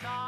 [0.00, 0.27] 大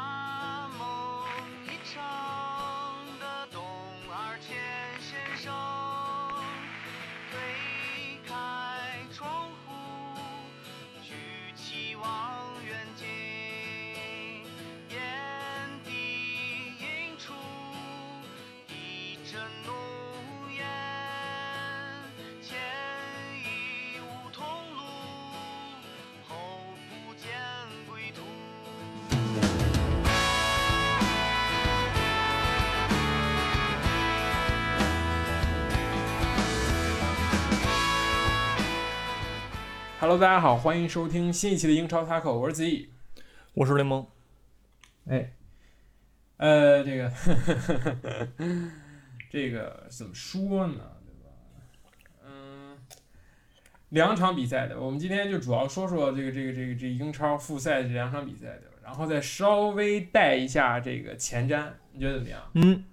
[40.01, 42.89] Hello，大家好，欢迎收听新一期的英超 Taco，我是子毅。
[43.53, 44.03] 我是联盟，
[45.05, 45.31] 哎，
[46.37, 47.13] 呃，这个，
[49.29, 50.81] 这个怎么说呢？
[51.05, 51.29] 对吧？
[52.25, 52.79] 嗯，
[53.89, 62.41] 两场比赛的，我们今天就主要说说这个这个这个这英超复赛这两场比赛的，然后再稍微带一下这个前瞻，你觉得怎么样？
[62.55, 62.83] 嗯，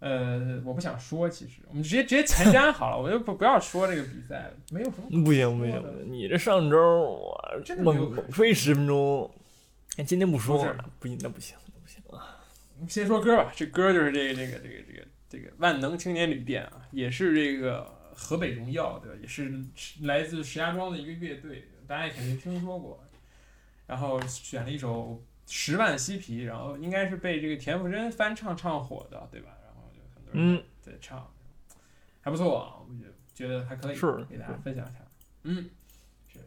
[0.00, 9.30] 呃，我不想说，其实我们直接直接前瞻好了，我就不不要说这个比赛了，没有什么不行不行，你这上周我真的没有猛猛吹十分钟，
[9.96, 12.40] 哎今天不说了，不行，那不行，那不行啊！
[12.76, 19.18] 我们先说歌吧，这歌就是这个这个这个这个这个万能青年旅店啊，也是这个河北荣耀对吧？
[19.20, 19.52] 也是
[20.02, 23.02] 来自石家庄的一个乐队，大家也肯定听说过。
[23.86, 25.20] 然后选了一首
[25.52, 29.50] 《十万嬉皮》，然后应该是被这个田馥甄翻唱唱火的，对吧？
[30.32, 31.28] 嗯，在唱，
[32.20, 34.98] 还不错啊，我觉得觉得还可以，是给大家分享一下。
[35.44, 35.70] 嗯，
[36.28, 36.38] 是。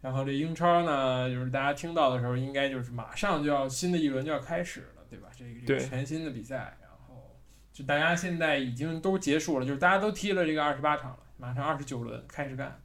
[0.00, 5.28] 然后这英超呢，就是大家听到的时候，应该就是马上就要新的一轮就要开始了，对吧？
[5.36, 7.36] 这个这个全新的比赛，然后
[7.72, 12.80] 就大家现在已经都结束了，就是大家都踢了这个二十八场了，马上二十九轮开始干，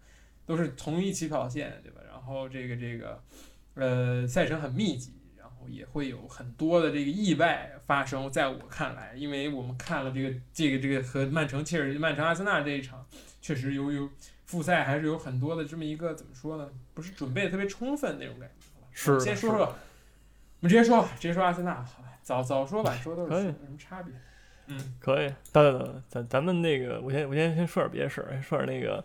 [0.46, 2.02] 都是同一起跑线，对吧？
[2.08, 3.24] 然后这个这个
[3.76, 5.21] 呃赛程很密集，然
[5.62, 13.06] 后也会有很多的这个意外发生，在我看来，因为我们看了这个这个这个和曼城切尔西、曼城阿森纳这一场，
[13.42, 14.10] 确实由于
[14.46, 16.70] 复赛还是有很多的这么一个怎么说呢？
[16.94, 18.82] 不是准备的特别充分那种感觉。
[18.82, 19.76] 吧是先说说，我
[20.62, 22.10] 们直接说，直接说阿森纳，好吧？
[22.22, 24.14] 早早说晚说都是什么差别？
[24.68, 29.04] 嗯，可以，等等等，咱咱们那个，我先我先先说点别的事儿，先说点那个，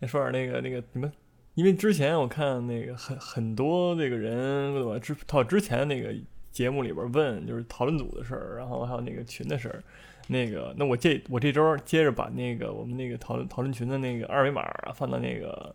[0.00, 1.12] 先说点那个那个你们，
[1.54, 6.14] 因为之前我看那个很很多这个人对吧，之到之前那个
[6.50, 9.82] 节目里边问就是讨论组的事儿，然后还有那个群的事儿，
[10.28, 15.74] 那个那我这我这周接着把那个我们那个讨论讨论群的那个二维码啊放到那个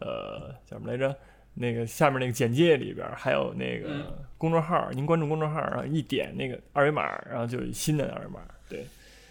[0.00, 1.14] 呃叫什么来着？
[1.60, 4.04] 那个下面那个简介里边儿还有那个嗯。
[4.36, 8.84] 公众号儿，您关注公众号儿，然后一点那个二维码儿，然后就有新的二维码儿，对。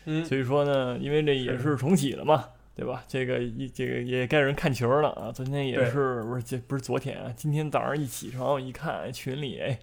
[0.04, 1.59] 嗯，所以说呢，因为这也是。
[1.59, 3.03] 是重启了嘛，对吧？
[3.07, 5.31] 这个一这个也该人看球了啊。
[5.31, 7.33] 昨天也是不是这不是昨天啊？
[7.35, 9.79] 今天早上一起床我一看群里哎，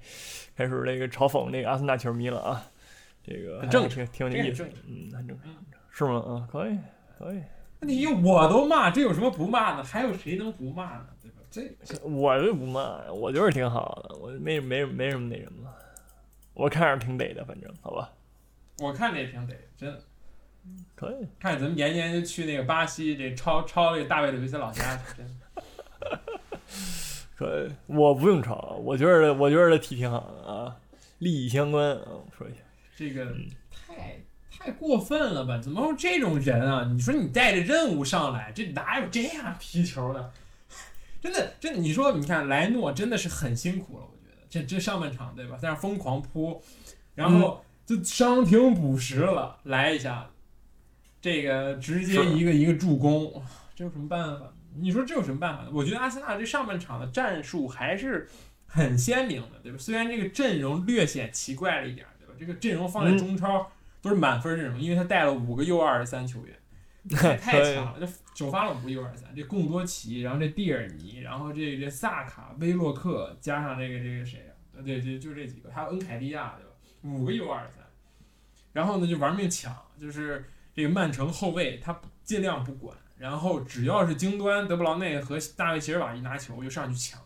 [0.57, 2.71] 开始那个嘲讽那个阿森纳球迷了啊。
[3.27, 5.57] 这个很正挺挺有意思，嗯，很正常嗯，
[5.91, 6.21] 是吗？
[6.21, 6.79] 啊，可以
[7.19, 7.43] 可以。
[7.81, 9.83] 问题我都骂，这有什么不骂的？
[9.83, 11.07] 还有谁能不骂呢？
[11.21, 11.39] 对吧？
[11.51, 15.69] 这这我就不骂，我觉得挺好的，我没没没什么那什么，
[16.53, 18.13] 我看着挺得的，反正好吧，
[18.79, 20.01] 我看着也挺得，真的。
[20.95, 21.27] 可以。
[21.39, 25.35] 看咱们研究研去那个巴西，这抄抄这个大卫·鲁伊斯老家去，真的。
[27.37, 30.77] 可以，我不用抄，我觉得我觉得这题挺好的啊，
[31.19, 32.59] 利益相关啊，我说一下。
[32.97, 34.21] 这个嗯太
[34.57, 35.59] 太过分了吧？
[35.61, 36.89] 怎么有这种人啊？
[36.93, 40.33] 你说你带着任务上来，这哪有这样踢球的？
[41.21, 46.63] 真的，真的你说，你看莱诺真的是很辛苦了，我觉得这这上半场对吧，在那疯狂扑，
[47.17, 50.31] 然后就伤停补时了，来一下，
[51.25, 53.43] 这个直接一个一个助攻，
[53.75, 54.53] 这有什么办法？
[54.77, 55.65] 你说这有什么办法？
[55.73, 58.29] 我觉得阿森纳这上半场的战术还是
[58.67, 59.79] 很鲜明的，对吧？
[59.79, 62.35] 虽然这个阵容略显奇怪了一点儿，对吧？
[62.39, 66.55] 这个阵容放在嗯中超都是满分阵容，因为他带了五个 U 二十三球员，
[67.09, 74.85] 太 太强了，这首发了五个 U 二十三，这贡多齐，然后这蒂尔尼，然后这这萨卡、威洛克，加上这个这个谁啊？
[74.85, 77.19] 对对，就这几个，还有恩凯蒂亚，对吧？
[77.19, 77.83] 五个 U 二十三，
[78.75, 80.45] 然后呢就玩命抢，就是
[80.75, 87.21] 这个曼城后卫他尽量不管，然后只要是京端德布劳内和大卫席尔瓦一拿球就上去抢，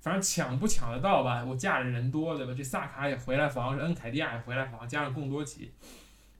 [0.00, 1.44] 反正抢不抢得到吧？
[1.44, 2.52] 我架着人多，对吧？
[2.56, 5.72] 这萨卡也回来防，恩凯蒂亚也回来防，加上贡多齐，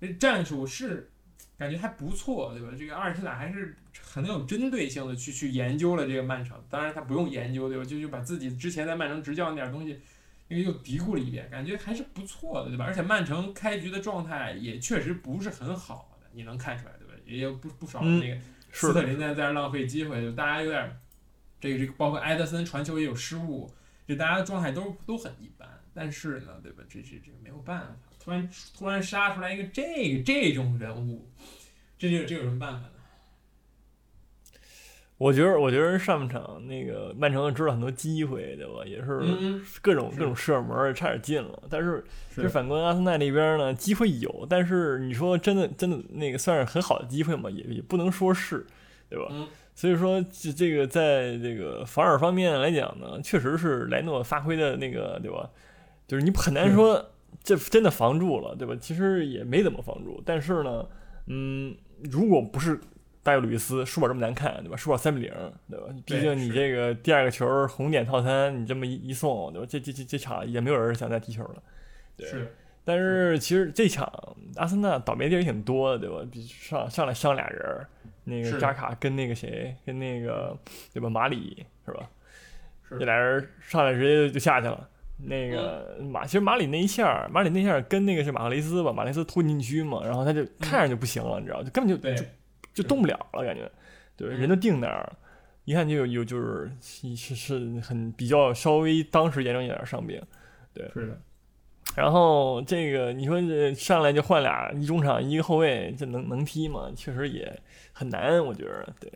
[0.01, 1.11] 这战术是
[1.57, 2.69] 感觉还不错，对吧？
[2.77, 7.85] 这个阿尔特塔还是很有针对性的去去研究了这个曼城，当然他不用研究，对吧？
[7.85, 10.01] 就就把自己之前在曼城执教那点东西。
[10.49, 12.85] 因为又嘀咕了一遍，感觉还是不错的，对吧？
[12.85, 17.15] 而且曼城开局的状态也确实不是很好，你能看出来，对吧？
[17.25, 18.41] 也有不不少的那个
[18.73, 21.01] 斯特林在在那浪费机会，就大家有点
[21.61, 23.71] 这个这个，包括埃德森传球也有失误，
[24.07, 25.69] 就大家的状态都都很一般。
[25.93, 26.85] 但是呢，对吧？
[26.89, 31.29] 这这这没有办法，突然突然杀出来一个这个这种人物，
[31.99, 32.93] 这就这有什么办法呢？
[35.21, 38.83] 我觉得，我觉得上半场那个曼城知道很多机会，对吧？
[38.87, 41.63] 也是嗯，各种是各种射门，差点进了。
[41.69, 42.03] 但是，
[42.35, 48.65] 是就反观阿森纳那边呢，机会有，但是你说真的真的那个算是很好的机会嘛，也也不能说是，
[49.11, 49.27] 对吧？
[49.31, 55.49] 嗯所以说，这这个在这个防守方面来讲呢，确实是莱诺发挥的那个，对吧？
[56.07, 57.11] 就是你很难说
[57.43, 58.75] 这真的防住了，对吧？
[58.81, 60.87] 其实也没怎么防住，但是呢，
[61.27, 61.75] 嗯，
[62.11, 62.79] 如果不是
[63.23, 64.77] 大卫·鲁伊斯输保这么难看，对吧？
[64.77, 65.33] 输保三比零，
[65.69, 65.87] 对吧？
[66.07, 69.67] 毕竟你这个第二个球红点套餐，你这么一一送，对吧？
[69.69, 71.63] 这这这这场也没有人想再踢球了，
[72.17, 72.29] 对。
[72.29, 74.11] 是但是其实这场
[74.57, 76.27] 阿森纳倒霉地儿也挺多的，对吧？
[76.33, 77.87] 比上上来伤俩人儿，
[78.25, 80.57] 那个扎卡跟那个谁，跟那个
[80.93, 81.11] 对吧？
[81.11, 82.09] 马里是吧？
[82.89, 84.89] 是这俩人上来直接就下去了。
[85.19, 92.17] 那个嗯马，其实马里那一下，马里那一下跟那个是马赫雷斯吧，马赫雷斯突进禁区嘛，然后他就看着就不行了，你知道，就根本就对
[92.73, 93.71] 就就动不了了，感觉，
[94.17, 95.19] 对，嗯人都定那儿了，
[95.65, 100.23] 一看就有有就是是是很比较稍微当时严重一点儿伤病。
[100.73, 101.21] 对是的，
[101.97, 106.91] 然后这个你说这上来就换俩一中场一个后卫，这能能踢吗？
[106.95, 107.61] 确实也
[107.93, 109.13] 很难，我觉得对，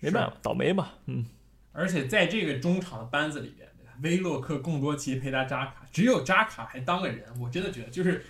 [0.00, 1.24] 没办法，倒霉吧，嗯，
[1.72, 3.68] 而且在这个中场的班子里边，
[4.02, 8.24] 威洛克、贡多齐、佩达、扎卡，只有扎卡还当个人，我真的觉得就是。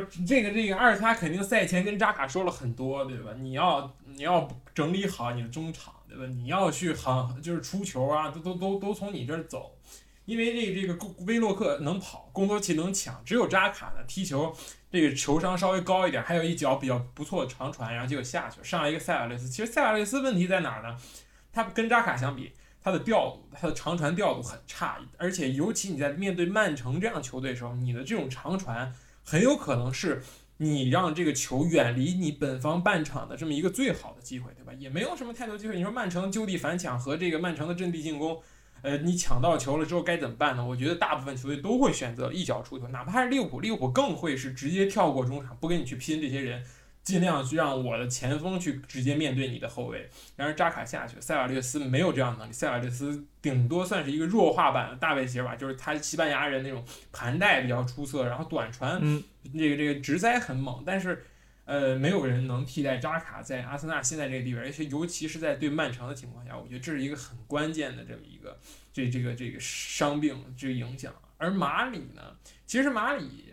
[0.00, 3.32] 说这个这个阿尔他肯定赛前跟扎卡说了很多，对吧？
[3.38, 6.26] 你要你要整理好你的中场，对吧？
[6.26, 9.76] 你要去很就是出球啊，都都都都从你这儿走，
[10.24, 14.54] 因为这个这个威洛克能跑，贡多齐能抢，只有扎卡呢踢球
[14.90, 19.48] 这个球商稍微高一点，还有一脚比较不错的长传，然后结果下去上来一个塞瓦雷斯。
[19.48, 20.96] 其实塞瓦雷斯问题在哪儿呢？
[21.52, 22.52] 他跟扎卡相比，
[22.82, 28.92] 他的调度，他的长传调度很差，而且尤其你在面对曼城这样的球队的时候，你的这种长传
[29.24, 30.22] 很有可能是
[30.58, 34.72] 你让这个球远离你本方半场的这么一个最好的机会，对吧？
[34.78, 35.76] 也没有什么太多机会。
[35.76, 38.40] 你说曼城就地反抢和这个曼城的阵地进攻，
[38.82, 40.64] 呃，你抢到球了之后该怎么办呢？
[40.64, 46.62] 我觉得大部分球队都会选择一脚出球，哪怕是利物浦，利物浦更会是直接跳过中场，不跟你去拼这些人。
[47.04, 59.22] 尽量去让我的前锋去直接面对你的后卫，然而扎卡下去，塞瓦略斯没有这样的能力，塞瓦略斯顶多算是一个弱化版的大卫席尔瓦，就是他西班牙人那种盘带比较出色，然后短传嗯，
[59.52, 61.22] 这个这个直塞很猛，但是
[61.66, 68.58] 呃没有人能替代扎卡在阿森纳现在这个地位，而且尤其是在对曼城的情况下，我觉得这是一个很关键的这么一个
[68.94, 71.12] 这这个这个伤病这个影响。
[71.36, 72.22] 而马里呢，
[72.64, 73.43] 其实马里。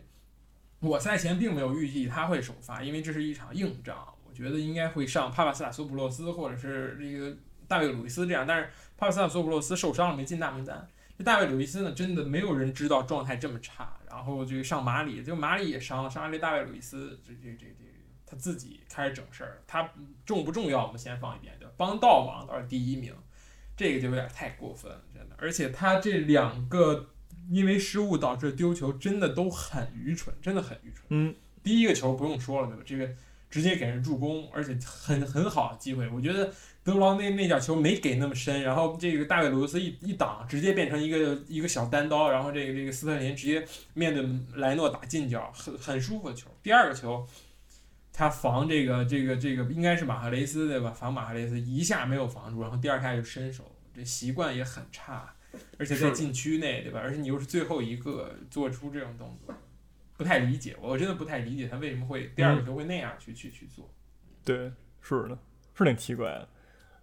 [0.81, 3.95] 我赛前并没有预计他会首发，因为这是一场硬仗，
[4.27, 7.37] 我觉得应该会上帕帕斯塔索普洛斯或者是这个
[7.67, 8.65] 大卫鲁伊斯这样，但是
[8.97, 10.89] 帕帕斯塔索普洛斯受伤了没进大名单。
[11.15, 17.85] 这大卫鲁伊斯呢，真的没有人知道状态这么差，然后就上马里，就马里也伤了，伤了这大卫鲁伊斯，这这这这
[18.25, 19.87] 他自己开始整事儿，他
[20.25, 21.67] 重不重要我们先放一边，就？
[21.77, 23.13] 帮倒忙倒是第一名，
[23.77, 27.10] 这个就有点太过分了，真的，而且他这两个。
[27.51, 31.03] 因为失误导致丢球，真的都很愚蠢，真的很愚蠢。
[31.09, 32.83] 嗯，第一个球不用说了，对吧？
[32.85, 33.09] 这个
[33.49, 36.07] 直接给人助攻，而且很很好的机会。
[36.07, 36.45] 我觉得
[36.81, 44.25] 德布劳那那脚球没给那么深，然后这个大卫·鲁伊斯一一挡，直接变成一个一个小单刀，然后这个这个斯特林直接面对
[44.55, 46.47] 莱诺打近角，很很舒服的球。
[46.63, 47.27] 第二个球，
[48.13, 50.91] 他防这个这个这个应该是马赫雷斯对吧？
[50.91, 55.35] 防马赫雷斯一下没有防住，然后第二下就伸手，这习惯也很差。
[55.77, 56.99] 而且在禁区内，对吧？
[56.99, 59.53] 而且你又是最后一个做出这种动作，
[60.15, 60.75] 不太理解。
[60.81, 63.91] 我真的不太理解他为什么会第二个球会那样去、去去做。
[64.45, 65.37] 对，是的，
[65.73, 66.47] 是挺奇怪的。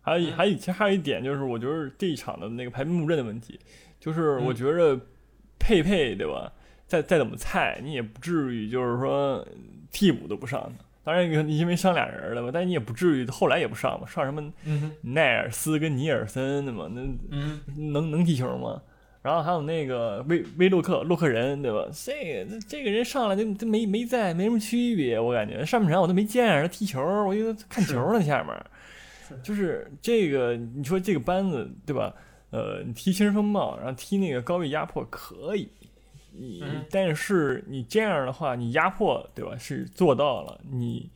[0.00, 3.60] 还有还有其实还有一点就是，我觉得这一场的那个排兵布阵的问题，
[4.00, 4.98] 就是我嗯觉着
[5.58, 6.52] 佩佩对吧？
[6.86, 9.46] 再再怎么菜，你也不至于就是说
[9.90, 10.84] 替补都不上他。
[11.08, 17.00] 当然，因为伤俩人了嘛，但你也不至于后来也不上嘛，上什么嗯奈尔斯跟尼尔森的嘛，那
[17.30, 17.60] 嗯，
[17.92, 18.82] 能能踢球吗？
[19.22, 21.88] 然后还有那个威威洛克洛克人对吧？
[21.90, 28.54] 这个这个人上来就就没没在，没什么区别，我感觉上半场我都没见着他踢球，我以为他看球呢下面。
[29.42, 32.14] 就是这个，你说这个班子对吧？
[32.50, 35.68] 呃，你踢精神风暴，然后踢那个高位压迫可以，
[36.38, 39.56] 你、嗯但是你这样的话，你压迫对吧？
[39.58, 41.10] 是做到了，你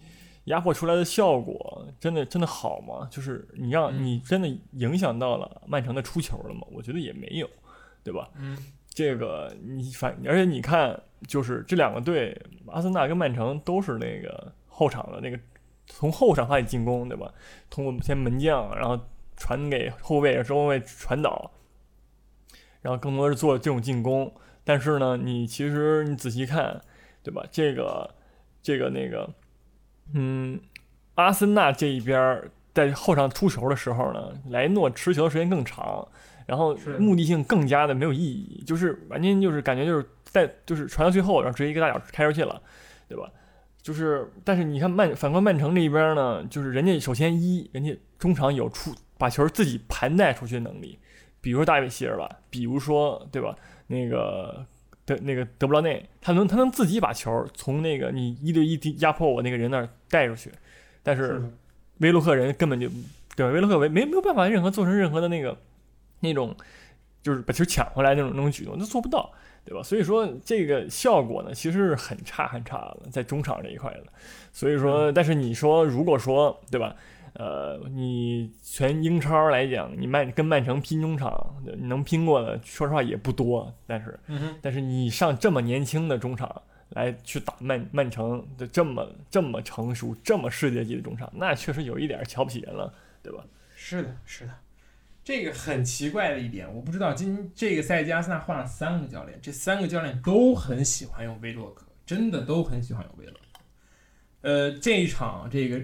[0.45, 3.09] 压迫出来的效果真的真的好吗？
[3.11, 6.67] 就是你让、嗯你真的影响到了曼城的出球了吗？
[6.73, 7.49] 我觉得也没有，
[8.03, 8.29] 对吧？
[8.37, 12.37] 嗯，这个你反，而且你看，就是这两个队，
[12.67, 15.39] 阿森纳跟曼城都是那个后场的那个
[15.87, 17.33] 从后场发起进攻，对吧？
[17.71, 18.99] 通过先门将，然后
[19.37, 21.53] 传给后卫，中后卫传导，
[22.81, 24.33] 然后更多是做这种进攻。
[24.65, 26.81] 但是呢，你其实你仔细看，
[27.23, 27.45] 对吧？
[27.51, 28.15] 这个
[28.63, 29.29] 这个那个，
[30.15, 30.61] 嗯，
[31.15, 36.07] 阿森纳这一边儿在后场出球的时候呢，莱诺持球的时间更长，
[36.47, 42.63] 然后目的性更加的没有意义，就是完全就是感觉就是在就是传到最后，然后直接一个大脚开出去了，
[43.09, 43.31] 对吧？
[43.83, 50.97] 就是，但是你看曼反观曼城这一边呢，就是人家首先一，人家中场有出把球自己盘带出去的能力，
[51.41, 53.57] 比如说大卫希尔吧，比如说对吧？
[53.93, 54.65] 那个
[55.05, 60.51] 德那个德布劳内，他能他能自己把球从那个你一对一低压迫我那个人那儿带出去，
[61.03, 61.43] 但是的
[61.99, 62.89] 威洛克人根本就
[63.37, 63.53] 对吧？
[63.53, 65.57] 威洛克没没没有办法任何做成任何的那个
[66.21, 66.57] 那种
[67.23, 69.31] 就是把球抢回来那种那种举动，他做不到，
[69.65, 69.83] 对吧？
[69.83, 74.05] 所以说这个效果呢，其实是很差很差的，在中场这一块的。
[74.53, 76.97] 所以说，但是你说如果说对吧？
[77.35, 83.75] 呃，你全英超来讲，你曼跟曼城拼中场，你能拼过的，说实话也不多。
[83.87, 93.43] 但是，嗯，但是你上这么年轻的中场来去打曼曼城的这么这么成熟、这么世界级的中场，那确实有一点瞧不起人了，对吧？
[93.75, 94.53] 是的，是的，
[95.25, 103.61] 这个很奇怪的一点，我不知道今这个赛季阿森纳换了三个教练，这三个教练都很喜欢用威洛克，真的都很喜欢用威洛克。
[104.43, 105.81] 呃，这一场这个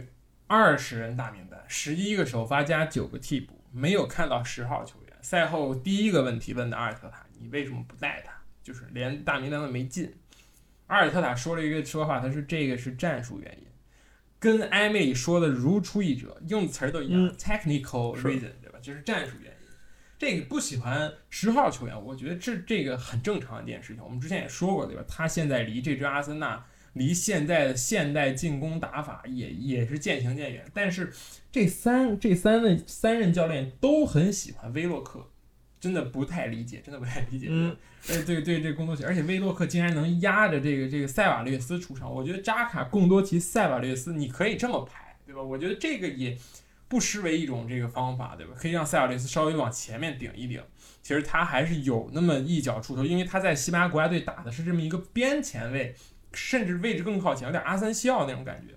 [0.48, 5.12] 二十人大名单，十一个首发加九个替补，没有看到十号球员。
[5.20, 8.32] 赛后第一个问题问的阿尔特塔，你为什么不带他？
[8.62, 10.12] 就是连大名单都没进。
[10.86, 13.66] 阿尔特塔说了一个说法，他说这个是战术原因，
[14.38, 18.78] 跟埃梅里说的如出一辙，用的词儿都一样、嗯 t e c h n i c a l reason，对吧？
[18.80, 19.58] 就是战术原因。
[20.18, 24.02] 这个不喜欢十号球员，我觉得这这个很正常的一件事情。
[24.02, 25.04] 我们之前也说过，对吧？
[25.06, 26.64] 他现在离这支阿森纳，
[26.94, 30.64] 离现在的现代进攻打法也也是渐行渐远。
[30.72, 31.12] 但是
[31.50, 35.30] 这三这三位三任教练都很喜欢威洛克，
[35.80, 37.46] 真的不太理解，真的不太理解。
[37.50, 37.76] 嗯，
[38.08, 45.42] 呃，对对，这贡多齐，而且威洛克竟然能压着这个这个塞瓦略斯出场，我觉得扎卡、贡多齐、塞瓦略斯，你可以这么排，对吧？
[45.42, 46.36] 我觉得这个也
[46.88, 48.52] 不失为一种这个方法，对吧？
[48.56, 50.60] 可以让塞瓦略斯稍微往前面顶一顶，
[51.02, 55.94] 其实他还是有那么一脚出头，因为他在西班牙国家队打的是这么一个边前卫，
[56.32, 58.74] 甚至位置更靠前，有点阿森西奥那种感觉，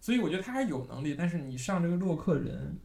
[0.00, 2.78] 所以我觉得他还有能力，但是你上这个洛克人，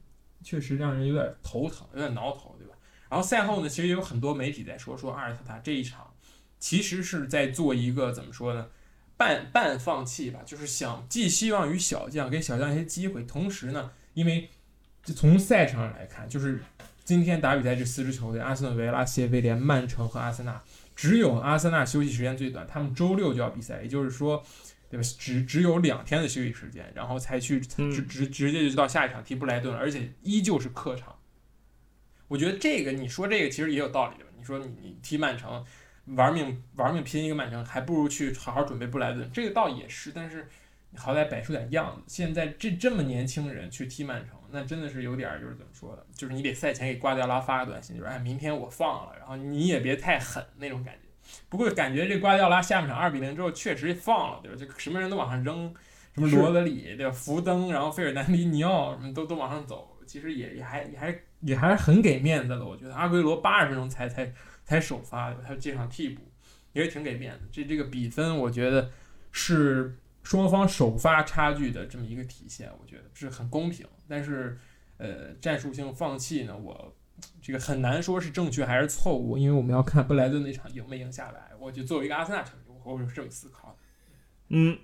[0.43, 2.73] 确实让人有点头疼，有点挠头，对吧？
[3.09, 6.13] 然后赛后呢，其实也有很多媒体在说，说阿尔特塔这一场
[6.59, 8.67] 其实是在做一个怎么说呢，
[9.17, 14.49] 半半放弃吧，就是想寄希望于小将，给小将一些机会，同时呢，因为
[15.03, 16.61] 就从赛程上来看，就是
[17.03, 20.61] 今天打比赛这四支球队，阿斯顿维拉、谢菲联、曼城和阿森纳，
[20.99, 24.43] 只有阿森纳休息时间最短，他们周六就要比赛，也就是说。
[24.91, 25.07] 对吧？
[25.19, 31.15] 只只有两天的休息时间，然后才去嗯直直直接就到下一场踢布莱顿了，而且依旧是客场。
[32.27, 34.25] 我觉得这个你说这个其实也有道理的。
[34.35, 35.63] 你说你你踢曼城，
[36.05, 39.29] 玩命玩命拼一个曼城，还不如去好好准备布莱顿。
[39.31, 40.47] 这个倒也是，但是
[40.95, 42.01] 好歹摆出点样子。
[42.07, 46.01] 现在这这么年轻人去踢曼城，那真的是有点儿就是怎么说呢？
[46.13, 51.01] 就是你得赛前给瓜迪奥拉发个短信，就是哎明天我放了，然后你也别太狠那种感觉。
[51.47, 54.57] 不过感觉这瓜迪奥拉下半场二比零之后确实放了，对吧？
[54.57, 55.73] 就什么人都往上扔，
[56.15, 57.11] 什么罗德里对吧？
[57.11, 62.65] 福登，然后费尔南迪尼奥什么都都往上走，其实也也还也还也还是很给面子的。
[62.65, 64.33] 我觉得阿圭罗八十分钟才才
[64.65, 65.43] 才首发，对吧？
[65.47, 66.23] 他这场替补
[66.73, 67.41] 也是挺给面子。
[67.51, 68.89] 这这个比分，我觉得
[69.31, 73.85] 是双方首发差距的这么一个体现，我觉得是很公平。
[74.07, 74.57] 但是
[74.97, 76.95] 呃，战术性放弃呢，我
[77.41, 81.51] 这个很难说是正确还是错误，因为我们要看布莱顿那场赢没赢下来。
[81.59, 83.75] 我就作为一个阿森纳球迷，我会是这么思考的。
[84.49, 84.77] 嗯，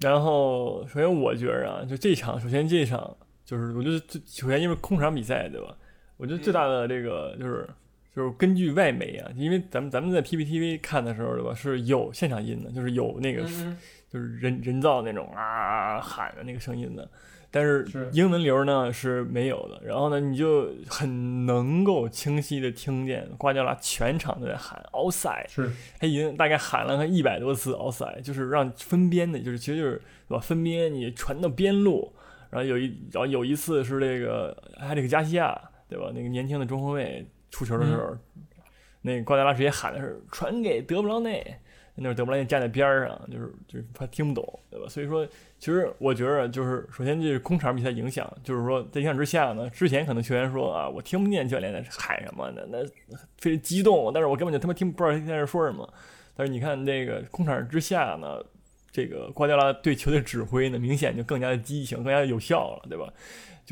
[0.00, 5.76] 然后首先我觉着啊，就这场，首先这场就是我觉得最首先因为空场比赛对吧？
[6.16, 7.68] 我觉得最大的这个就是
[8.14, 13.76] 就是根据外媒啊，因为咱们咱们在 PPTV 看的时候对吧，是有现场音的，就是有那个嗯
[14.12, 17.08] 就是人人造那种啊喊的那个声音的，
[17.50, 19.80] 但是是英文流呢是没有的。
[19.82, 29.96] 然后呢，你就很能够清晰的听见瓜迪奥拉全场都在喊 outside，是他已经大概喊了他一百多次 outside，就是让分边的，就是其实就是
[30.28, 30.40] 对吧？
[30.40, 32.12] 分边你传到边路，
[32.50, 36.12] 然后有一然后有一次是这个埃里克加西亚对吧？
[36.14, 38.14] 那个年轻的中后卫出球的时候，
[39.00, 41.56] 那个瓜迪奥拉直接喊的是传给德布劳内。
[41.94, 44.88] 那德布劳内站在边儿上，就是就是他听不懂，对吧？
[44.88, 45.26] 所以说，
[45.58, 52.78] 其实我觉得就是首先这是空场比赛影响，就是说在影响之下呢，之前可能球员说啊，我听不见教练在喊什么的，那
[53.38, 55.86] 非常激动，但是我根本就他妈听不知道他在说什么。
[56.34, 58.42] 但是你看这个空场之下呢，
[58.90, 63.12] 这个瓜迪奥拉对球队指挥呢，明显就更加的激情，更加有效了，对吧？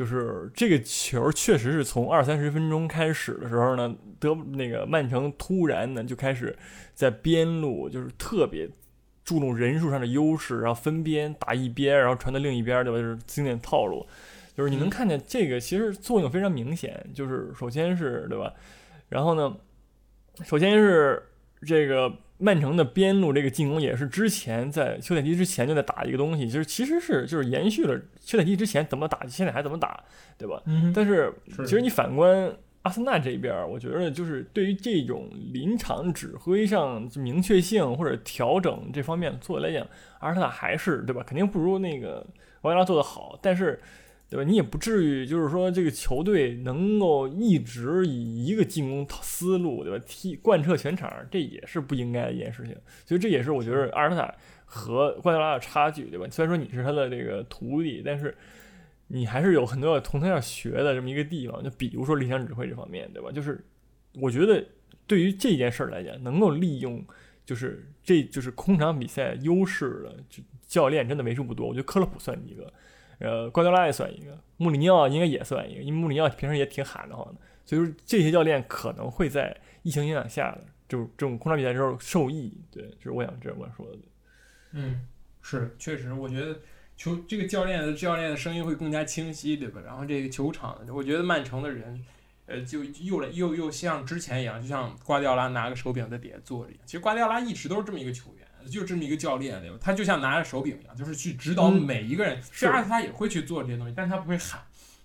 [0.01, 6.57] 就是这个球确实是从二三十分钟开始的时候呢，德那个曼城突然呢就开始
[6.95, 8.67] 在边路就是特别
[9.27, 12.99] 注重人数上的优势，然后分边打一边，然后传到另一边，对吧？
[12.99, 14.07] 就是经典套路，
[14.57, 18.55] 就是你能看见这个其实作用非常明显，就是首先是对吧？
[19.11, 19.55] 然后呢，
[20.43, 21.23] 首先是
[21.67, 22.11] 这个。
[22.41, 30.03] 曼城的边路这个进攻也是之前在休赛期之前就在打一个东西，就是其实是就是延续了休赛期之前怎么打，现在还怎么打，
[30.39, 30.61] 对吧？
[30.65, 32.51] 嗯但是是其实你反观
[32.83, 39.87] 阿森纳这边儿，我觉得就是对于这种临场指挥上明确性或者调整这方面做来讲，
[40.21, 41.23] 阿尔特塔还是对吧？
[41.27, 42.27] 肯定不如那个
[42.63, 43.79] 瓦迪拉做的好，但是。
[44.31, 44.49] 对吧？
[44.49, 50.05] 你也不至于，就是说这个球队能够一直以一个进攻思路，对吧？
[50.07, 52.77] 踢贯彻全场，这也是不应该的一件事情。
[53.05, 54.33] 所以这也是我觉得阿尔特塔
[54.65, 56.25] 和瓜迪奥拉的差距，对吧？
[56.31, 58.33] 虽然说你是他的这个徒弟，但是
[59.09, 61.61] 你还是有很多要从他要学的这么一个地方。
[61.65, 63.33] 就比如说临场指挥这方面，对吧？
[63.33, 63.61] 就是
[64.15, 64.65] 我觉得
[65.09, 67.05] 对于这件事儿来讲，能够利用
[67.45, 70.17] 就是这就是空场比赛优势的
[70.69, 71.67] 教练真的为数不多。
[71.67, 72.73] 我觉得科洛普算一个。
[73.21, 82.61] 呃，瓜迪奥拉也算一个，穆里尼奥应该也算一个，因为穆里尼奥平时也挺喊的慌的，所以说这些教练可能会在疫情影响下的这种空场比赛之后受益。
[82.71, 83.99] 对，就是我想这么说的。
[84.73, 85.07] 嗯，
[85.43, 86.59] 是，确实，我觉得
[86.97, 89.81] 球这个教练的教练的声音会更加清晰，对吧？
[89.85, 92.03] 然后这个球场，我觉得曼城的人，
[92.47, 96.83] 呃，就又来又又像之前一样，就像瓜迪奥拉拿个手柄在底下坐着一样。
[96.87, 98.47] 其实瓜迪奥拉一直都是这么一个球员。
[98.69, 99.77] 就是这么一个教练，对吧？
[99.81, 102.41] 他就像拿着手柄一样，就是去指导每一个人。
[102.43, 104.61] 虽然他也会去做这些东西，但他不会喊，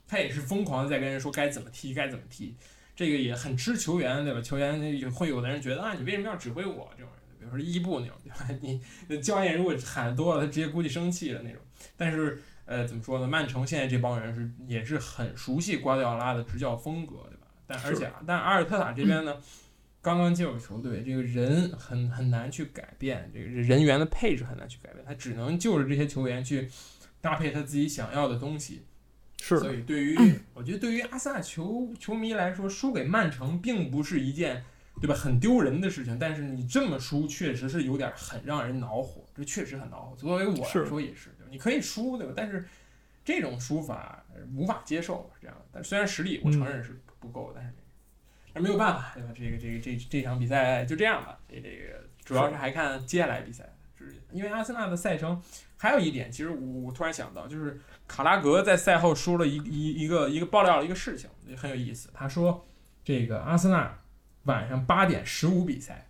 [0.07, 2.55] 他也是疯狂的在跟人说该怎么踢，该怎么踢。
[2.95, 4.41] 这个也很吃球员，对吧？
[4.41, 7.39] 球员会有的人觉得啊，你为什么要指挥我这种人？
[7.39, 8.47] 比如说伊布那种，对吧？
[9.07, 11.61] 你教练如果喊多了，他直接估计生气了那种。
[11.97, 13.27] 但是呃，怎么说呢？
[13.27, 17.47] 曼城现在这帮人是也是很熟悉瓜迪奥拉的执教风格，对吧？
[17.67, 19.35] 但而且但阿尔特塔这边呢？
[20.05, 26.69] 刚刚进入球队，这个人很很难去改变，这个人员的配置很难去改变，他只能就着这些球员去
[27.19, 28.83] 搭配他自己想要的东西。
[29.41, 30.15] 是，所以对于
[30.53, 34.63] 我觉得对于阿森纳球球迷来说，输给曼城并不是一件
[35.01, 40.15] 对吧很丢人的事情，但是你这么输确实是有点很让人恼火，这确实很恼火。
[40.15, 41.49] 作为我来说也是，对吧？
[41.49, 42.33] 你可以输对吧？
[42.37, 42.63] 但是
[43.23, 44.23] 这种输法
[44.55, 45.65] 无法接受，是这样的。
[45.71, 47.73] 但虽然实力我承认是不够，但是。
[48.55, 49.29] 那没有办法，对吧？
[49.35, 51.37] 这个这个这这场比赛就这样吧。
[51.49, 55.41] 这这个主要是还看接下来比赛，是因为阿森纳的赛程
[55.77, 62.09] 还有一点，其实我突然想到，就是卡拉格在赛后说了一一一个一个爆料了一个事情，也很有意思。
[62.13, 62.65] 他说，
[63.03, 63.99] 这个阿森纳
[64.43, 66.07] 晚上八点十五比赛，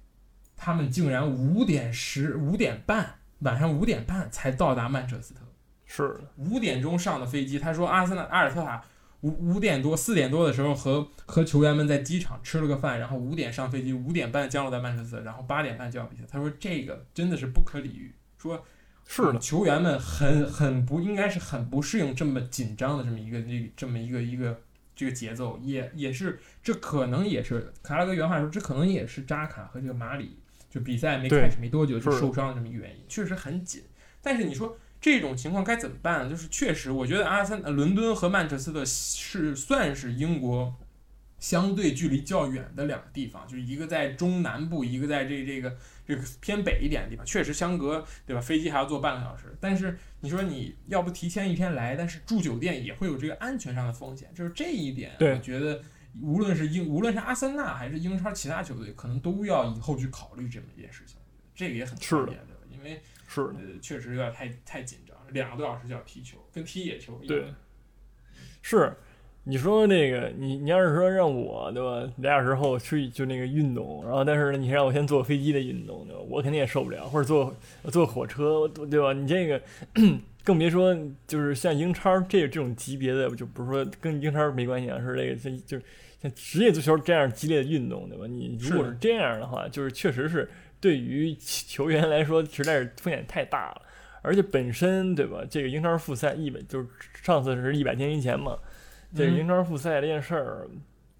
[0.56, 5.42] 他们竟然五点十五点半晚上五点半才到达曼彻斯特，
[5.88, 7.58] 是五点钟上的飞机。
[7.58, 8.84] 他说阿森纳阿尔特塔。
[9.26, 16.22] 五五点多四点多的时候和和球员们在机场吃了个饭，然后五点上飞机，五点半降落在曼彻斯特，然后八点半就要比赛。
[16.30, 18.64] 他说这个真的是不可理喻，说
[19.08, 24.62] 是的，球员们很很不应该是很不适应这么紧张的这么一个这这么一个一个
[24.96, 30.38] 这个节奏，也也是这可能也是卡拉格原话说，这可能也是扎卡和这个马里
[30.70, 33.82] 就比赛没开始没多久就受伤的这么一个原因，确实很紧。
[34.22, 34.78] 但是你说。
[35.06, 36.28] 这种情况该怎么办？
[36.28, 40.74] 就是确实，我觉得阿森伦敦和曼彻斯特是算是英国
[41.38, 48.42] 相对距离较远的两个地方，就是一个在中南部，一个在这这个这个偏北一点的地方，确实相隔对吧？
[48.42, 49.56] 飞机还要坐半个小时。
[49.62, 55.80] 但是你说你要不提前一天来，但是住酒店也会有这个安全上的风险，就是这一点，我觉得
[56.20, 61.18] 无论是英，无论是阿森纳还是英超其他球队，可能都要以后去考虑这么一件事情。
[61.54, 62.62] 这个也很特别，对吧？
[62.72, 63.00] 因为
[63.36, 67.40] 是呃，确实有点太太紧张，两个多小时就要踢球，跟踢野球一样。
[67.40, 67.54] 对，
[68.62, 68.94] 是
[69.44, 76.22] 你说那个，你你要是说让我对吧，俩小时后去就那个运动，然后但是你让我先坐飞机的运动，对吧？
[76.28, 77.56] 我肯定也受不了，或者坐
[77.92, 79.14] 坐火车，对吧？
[79.14, 79.62] 你这个
[80.44, 85.80] 更别说就是像英超这这种级别的，就不是说跟英超没关系啊，是这个像就
[86.22, 88.26] 像职业足球这样激烈的运动，对吧？
[88.28, 90.50] 你如果是这样的话，就是确实是。
[90.80, 93.82] 对于 球员来说，实在是风险太大了，
[94.22, 95.44] 而且本身对吧？
[95.50, 96.88] 这个英超复赛一百就是
[97.22, 98.58] 上次是一百天以前嘛，
[99.16, 100.68] 这个英超复赛这件事儿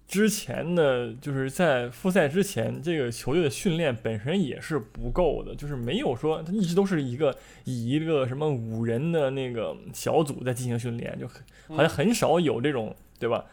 [0.06, 11.26] 之前的，就是在复赛之前，这个球队的训练本身也是不够的，就是没有说他一直都是一个以一个什么五人的那个小组在进行训练，就
[11.74, 13.44] 好像很少有这种对吧？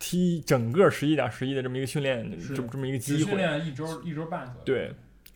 [0.00, 4.92] 踢整个十一点十一的这么一个训练，这么这么一个机会，训练一周一周半左右，对。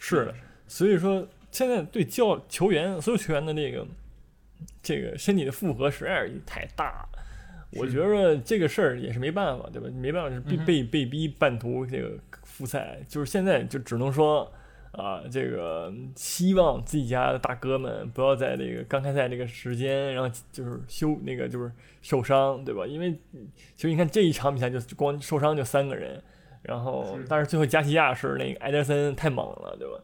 [0.07, 0.35] 是的，
[0.69, 3.87] 所以说现在对教球员所有球员的这个
[4.83, 7.09] 这个身体的负荷实在是太大了。
[7.79, 9.89] 我觉着这个事儿也是没办法，对吧？
[9.95, 14.53] 没办法是被被被逼半途这个复赛，就是现在就只能说
[14.93, 22.87] 啊，这个希望自己家的大哥们不要在这个刚开赛这个时间，然后就是休那个就是受伤，对吧？
[22.87, 26.23] 因为嗯其实你看这一场比赛就光受伤就三个人，
[26.65, 29.95] 然后是但是最后加西亚是那个埃德森太猛了，对吧？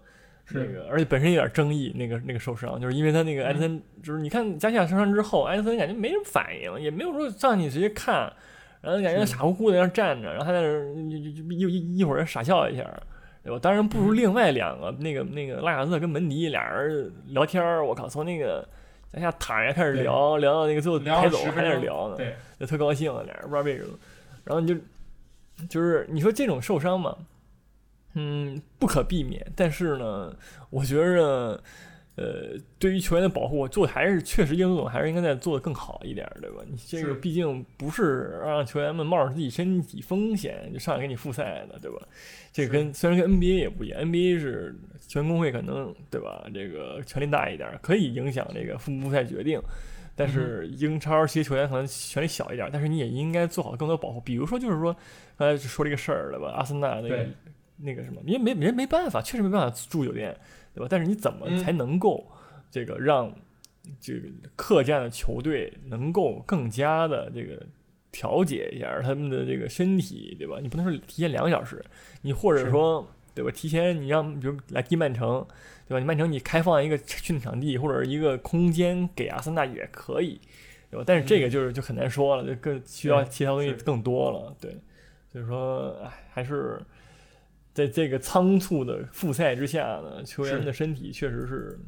[0.47, 8.33] 是那个，而且本身有点争议，那个那个受伤，就是因为他那个埃德森，就是你看加西亚受伤之后，埃德森感觉没什么反应，也没有说上去直接看，
[8.81, 12.83] 然后感觉是傻乎乎的在那站着，然后他在那儿一一一一会儿傻笑一下，
[13.45, 13.59] 对吧？
[13.63, 18.67] 当然不如另外两个，那个那个拉卡泽跟门迪俩人聊天儿，我靠，从那个
[19.13, 23.91] 加西亚躺下开始聊，聊到那个最后聊10抬走还在那聊呢，对，就特高兴，俩人不知道为什么。
[24.43, 24.75] 然后你就
[25.69, 27.17] 就是你说这种受伤嘛，
[28.15, 29.45] 嗯，不可避免。
[29.55, 30.35] 但是呢，
[30.71, 31.63] 我觉着，
[32.17, 36.63] 呃，对于球员的保护，做还是确实英总还是应该再做的更好一点儿，对吧？
[36.69, 41.99] 你这个毕竟不是让球员们冒着自己身体风险就上来给你复赛的，对吧？
[42.53, 44.75] 这个跟虽然跟 NBA 也不一样，NBA 是
[45.07, 46.45] 球员工会可能对吧？
[46.53, 49.61] 这个权力大一点儿，可以影响这个复不复赛决定。
[50.17, 54.21] 但是英超这些球员可能权力小一点儿，但是你也应该做好更多保护。
[54.21, 54.95] 比如说，就是说，
[55.41, 56.53] 刚才就说这个事儿了吧？
[56.55, 57.27] 阿森纳那个
[57.79, 60.37] 那个什么，因为没人没办法，确实没办法住酒店，
[60.75, 60.87] 对吧？
[60.91, 62.31] 但是你怎么嗯才能够
[62.71, 63.35] 这个让
[63.99, 67.59] 这个客战的球队能够更加的这个
[68.13, 70.59] 调节一下他们的这个身体，对吧？
[70.61, 71.83] 你不能说提前两个小时，
[72.21, 73.51] 你或者说对吧？
[73.51, 75.43] 提前你让比如来踢曼城，
[75.89, 75.99] 对吧？
[75.99, 80.39] 你曼城你开放一个训练场地或者一个空间给阿森纳也可以，
[80.91, 81.05] 对吧？
[81.07, 84.77] 但是这个就是就很难说了，就更需要其他东西更多了，对，
[85.33, 86.81] 所以说，哎，还是
[87.73, 91.79] 在这个仓促的复赛之下呢，球员的身体确实是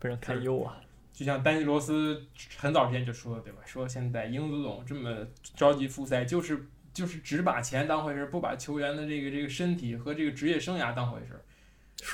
[0.00, 0.80] 非常堪忧啊。
[1.12, 2.22] 就像丹尼罗斯
[2.56, 3.58] 很早之前就说的，对吧？
[3.66, 11.40] 说现在英足总这么着急复赛，就是就是只把钱当回事儿，不把球员的这个这个身体和这个职业生涯当回事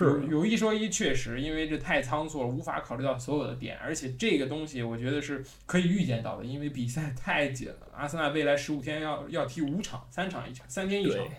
[0.05, 0.21] 儿。
[0.23, 7.89] 有有一说一，确实因为这太仓促了，无法考虑到所有的点，而且这个东西我觉得是可以预见到的，因为比赛太紧了。
[7.93, 11.31] 阿森纳未来十五天要要踢五场，三场一场，三天一场对。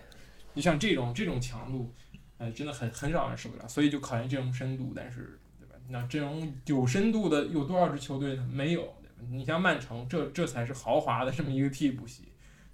[0.56, 1.94] 你像这种这种强度，
[2.38, 4.94] 呃，真的很很少人受得了，所以就考验阵容深度。
[4.96, 5.76] 但是，对吧？
[5.88, 8.50] 那阵容有深度的有多少支球队呢？
[8.52, 9.28] 没有，对吧？
[9.30, 12.29] 你像曼城，这这才是豪华的这么一个替补席。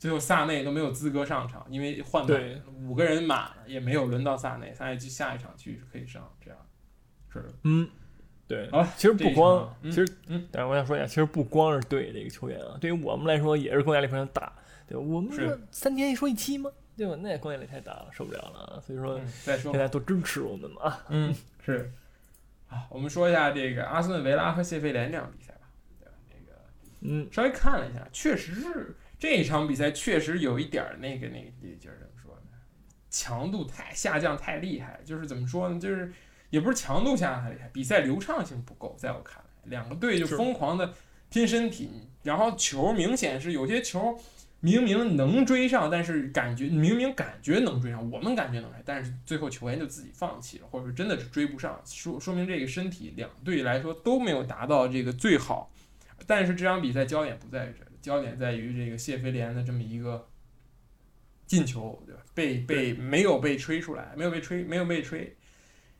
[0.05, 4.71] 最后萨内都没有资格上场，因为换满五个人满了，也没有轮到萨内。
[4.71, 6.59] 萨内就下一场去可以上，这样
[7.27, 7.51] 是的。
[7.63, 7.89] 嗯，
[8.47, 14.53] 对啊，其实不光，嗯其实，嗯，但是我想说一下，其实不光是对这个球员啊，对于我们来说也是工作压力非常大，
[14.87, 15.03] 对吧？
[15.03, 16.71] 我们是说三天一说一期吗？
[16.95, 17.15] 对吧？
[17.15, 18.79] 那工作压力太大了，受不了了啊。
[18.79, 21.05] 所以说，嗯再说大家多支持我们嘛啊。
[21.09, 21.33] 嗯，
[21.65, 21.91] 是。
[22.69, 25.61] 啊，我们说一下这个阿斯顿维拉和谢菲联这场比赛吧，
[25.99, 26.13] 对吧？
[26.29, 26.59] 这个
[27.01, 32.57] 嗯，稍微看了一下，确实是这一场比赛确实有一点儿那个那个那劲儿，怎么说呢？
[33.09, 35.79] 强度太下降太厉害，就是怎么说呢？
[35.79, 36.11] 就是
[36.49, 40.93] 也不是强度下降太厉害，比赛流畅性不够，在我看来，两个队就疯狂的
[41.29, 41.89] 拼身体，
[42.23, 44.19] 然后球明显是有些球。
[44.61, 55.71] 明明能追上，但是感觉明明感觉能追上，我们感觉能追，但是最后球员就自己放弃了，或者说真的是追不上，说说明这个身体两队来说都没有达到这个最好。
[56.25, 60.29] 但是这场比赛焦点不在于这里，焦点在于这个谢菲联的这么一个
[61.47, 62.21] 进球，对吧？
[62.35, 65.35] 被被没有被吹出来，没有被吹，没有被吹，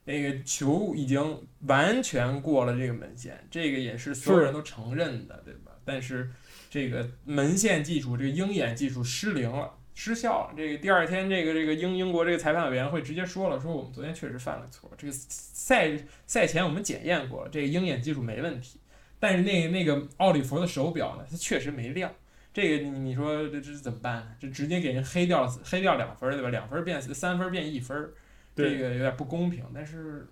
[0.04, 5.72] 那个球已经完全过了这个门线，这个也是所有人都承认的，对吧？
[5.84, 6.30] 但是
[6.70, 9.74] 这个门线技术，这个鹰眼技术失灵了。
[9.96, 10.54] 失效了。
[10.56, 14.92] 这个第二天，这个这个英英国这个裁判委员会直接说了，说我们昨天确实犯了错。
[14.96, 18.80] 这个赛赛前我们检验过了，这个鹰眼技术没问题。
[19.20, 22.12] 但是那那个奥利弗的手表呢，它确实没亮。
[22.54, 24.28] 这个你你说这这怎么办呢？
[24.40, 26.50] 这直接给人黑掉了，黑掉两分儿对吧？
[26.50, 28.12] 两分变三分变一分儿，
[28.56, 29.64] 这个有点不公平。
[29.74, 30.28] 但是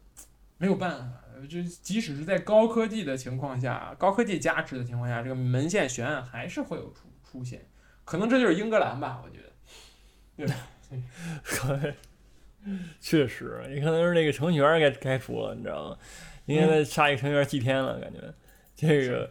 [0.58, 7.66] 没有办法，就即使是在高科技的情况下，高科技加持的情况下，这个门线悬案还是会有出出现。
[8.06, 9.52] 可能这就是英格兰吧，我觉得。
[10.36, 10.56] 对吧？
[13.02, 15.98] 确实，也可能是那个程序员该该出了，你知道吗？
[16.46, 18.20] 应该再杀一个程序员祭天了，感觉
[18.84, 19.30] 这个，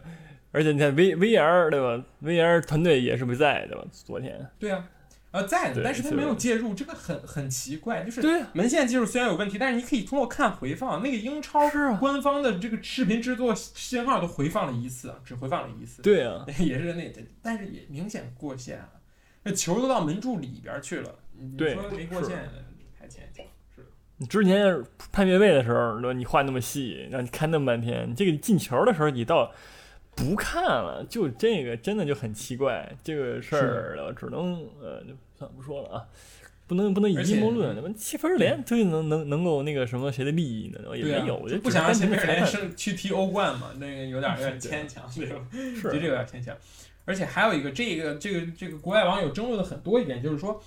[0.51, 3.85] 而且你看 V VR 对吧？VR 团队也是不在对吧？
[3.91, 4.89] 昨天对啊，
[5.31, 8.03] 呃，在的，但是他没有介入，这个很很奇怪。
[8.03, 11.67] 就是门线技术虽然有问题，但是你可以通过看回放，那个英超
[11.99, 16.01] 官方的这个视频制作信号都回放了一次啊，只回放了一次。
[16.03, 17.11] 对啊， 也是那，
[17.41, 18.89] 但是也明显过线了，
[19.43, 22.47] 那球都到门柱里边去了，你说没过线，
[22.99, 23.33] 太牵强。
[23.33, 23.52] 是的，
[24.23, 24.81] 你之前
[25.11, 26.13] 判越位的时候？
[26.13, 29.51] 你画那么细，让你看那么半天，你这个进球的时候，你倒
[30.15, 32.89] 不看了，就这个真的就很奇怪。
[33.03, 36.05] 这个事儿了，只能呃，就算了不说了啊，
[36.67, 40.97] 不能不能以阴谋论，那么七分连就能能能够那个什么谁的利益呢？
[40.97, 45.45] 也没有，我就不想让前面连升去踢欧冠嘛，那个有点有点牵强，对吧？
[45.51, 46.55] 是就这个有点牵强。
[47.03, 50.63] 而且还有一个，这个这个这个国外网友争论的很多一点，就是说，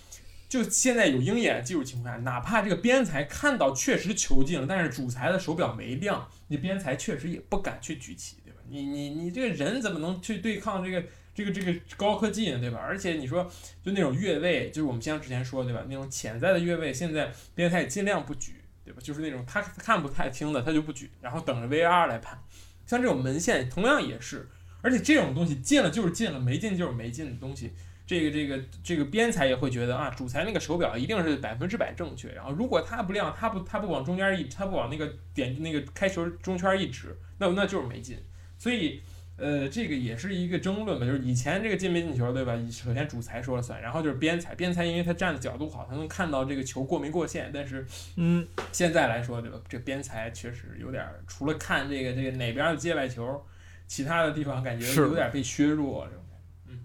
[0.48, 8.60] 就现在有鹰眼技术情况下，哪怕这个边裁看到确实球进了，但是主裁的手表没亮，你边裁确实也不敢去举旗，对吧？
[8.68, 11.04] 你你你这个人怎么能去对抗这个
[11.34, 12.78] 这个这个高科技呢，对吧？
[12.78, 13.50] 而且你说
[13.82, 15.84] 就那种越位，就是我们像之前说对吧？
[15.88, 18.54] 那种潜在的越位，现在边裁也尽量不举，
[18.84, 19.00] 对吧？
[19.02, 22.40] 就是那种他看不太清的，他就不举，然后等着 VR 来判。
[22.86, 24.48] 像这种门线同样也是，
[24.80, 27.72] 而且这种东西进了就是进了，没进就是没进的东西，
[28.06, 38.16] 这个这个这个边裁也会觉得啊，主裁那个手表一定是百分之百正确，然后如果他不亮，他不他不往中间一，他不往那个点那个开球中圈一指，那那就是没进，
[38.56, 39.02] 所以。
[39.38, 42.56] 呃，这个也是一个争论吧，就是以前这个进没进球，对吧？
[42.70, 49.60] 首先主裁说了算，然后就是边裁，边裁因为他站的角度好，他能看到这个球过没过线，但是嗯，现在来说，对吧？
[49.68, 53.44] 这边裁确实有点儿，除了看这个这个哪边的界外球，
[53.86, 56.08] 其他的地方感觉是有点被削弱。
[56.08, 56.24] 这种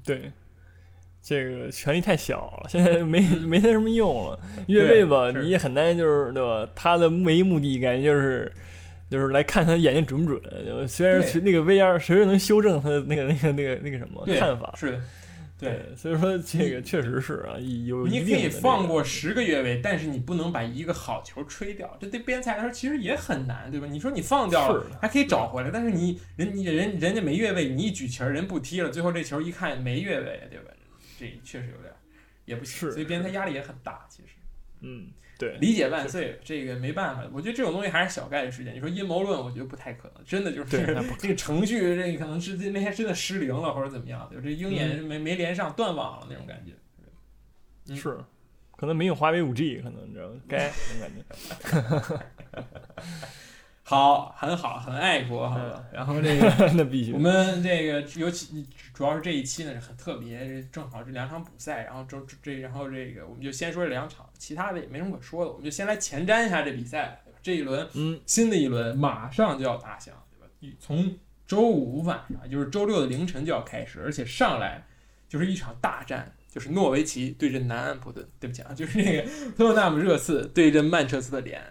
[0.03, 0.29] 对，
[1.21, 4.39] 这个权力太小了，现在 没没它什么用了。
[4.67, 6.69] 越位吧，你也很难，就是对吧？
[6.75, 8.51] 他的唯一目的感觉就是。
[9.11, 15.01] 就是来看他眼睛准不准，虽然对那个 VR 谁都能修正他的那个那个那个那个什么看法，是的，
[15.59, 23.87] 对，所以说这个确实是啊，有你可以放过十个越位，但是你不能把一个好球吹掉，这对边裁来说其实也很难，对吧？
[23.91, 30.70] 你说你放掉了还可以找回来，但是你人你人人家没越位，你一举旗儿人不踢了，最后这球一看没越位，对吧？
[31.21, 31.93] 这确实有点
[32.45, 34.29] 也不行，所以边裁压力也很大，其实。
[34.79, 38.73] 嗯，对，理解万岁，这个没办法，我觉得这种东西还是小概率事件。
[38.73, 40.71] 你说阴谋论，我觉得不太可能，真的就是
[41.19, 44.43] 这个程序，这个可能是那天真的失灵了或者怎么样，对吧？
[44.43, 46.71] 这鹰眼没没连上，断网了那种感觉。
[47.89, 48.17] 嗯是，
[48.75, 50.41] 可能没有华为五 G，可能你知道吗？
[50.47, 51.23] 该那种
[51.69, 52.25] 感觉。
[53.91, 55.83] 好，很好，很爱国，好吧？
[55.91, 57.19] 然后这个 那必须我。
[57.19, 67.39] 们这个尤其主要是这一期呢是很特别，正好这两场补赛，然后这这然后这个我们就先说这两场，其他的也没什么可说的，我们就先来前瞻一下这比赛，对吧？
[67.43, 70.49] 这一轮嗯，新的一轮马上就要打响，对吧？
[70.61, 71.13] 一从
[71.45, 74.81] 周五晚上，就是周六的凌晨就要开始，而且上来
[75.27, 81.61] 就是一场大战，就是诺维奇对阵南安普顿，对不起啊，就是那个特纳姆热刺对阵曼彻斯特联，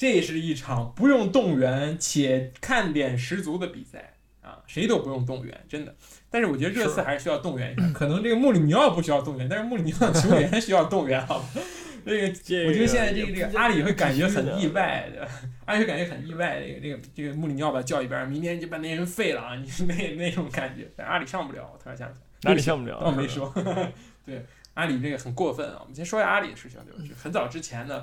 [0.00, 5.94] 这是一场不用动员且看点十足的比赛啊，谁都不用动员，真的。
[6.30, 11.44] 但是我觉得热刺还是需要动员一下， 可能这个穆里尼奥不需要动员，但是穆里尼奥的球员需要动员，好吧？
[12.06, 15.28] 这个这我觉得现在这个这个阿里会感觉很意外的，
[15.66, 16.58] 阿里会感觉很意外。
[16.58, 19.54] 这个这个这个穆里尼奥把他叫一边，明天就把那人废了啊！
[19.56, 21.70] 你是那那种感觉，但阿里上不了。
[21.70, 22.96] 我突然想起来，阿里上不了？
[23.04, 23.52] 哦，没说。
[24.24, 25.76] 对，阿里这个很过分啊。
[25.82, 26.80] 我们先说一下阿里的事情？
[27.06, 28.02] 就很早之前呢，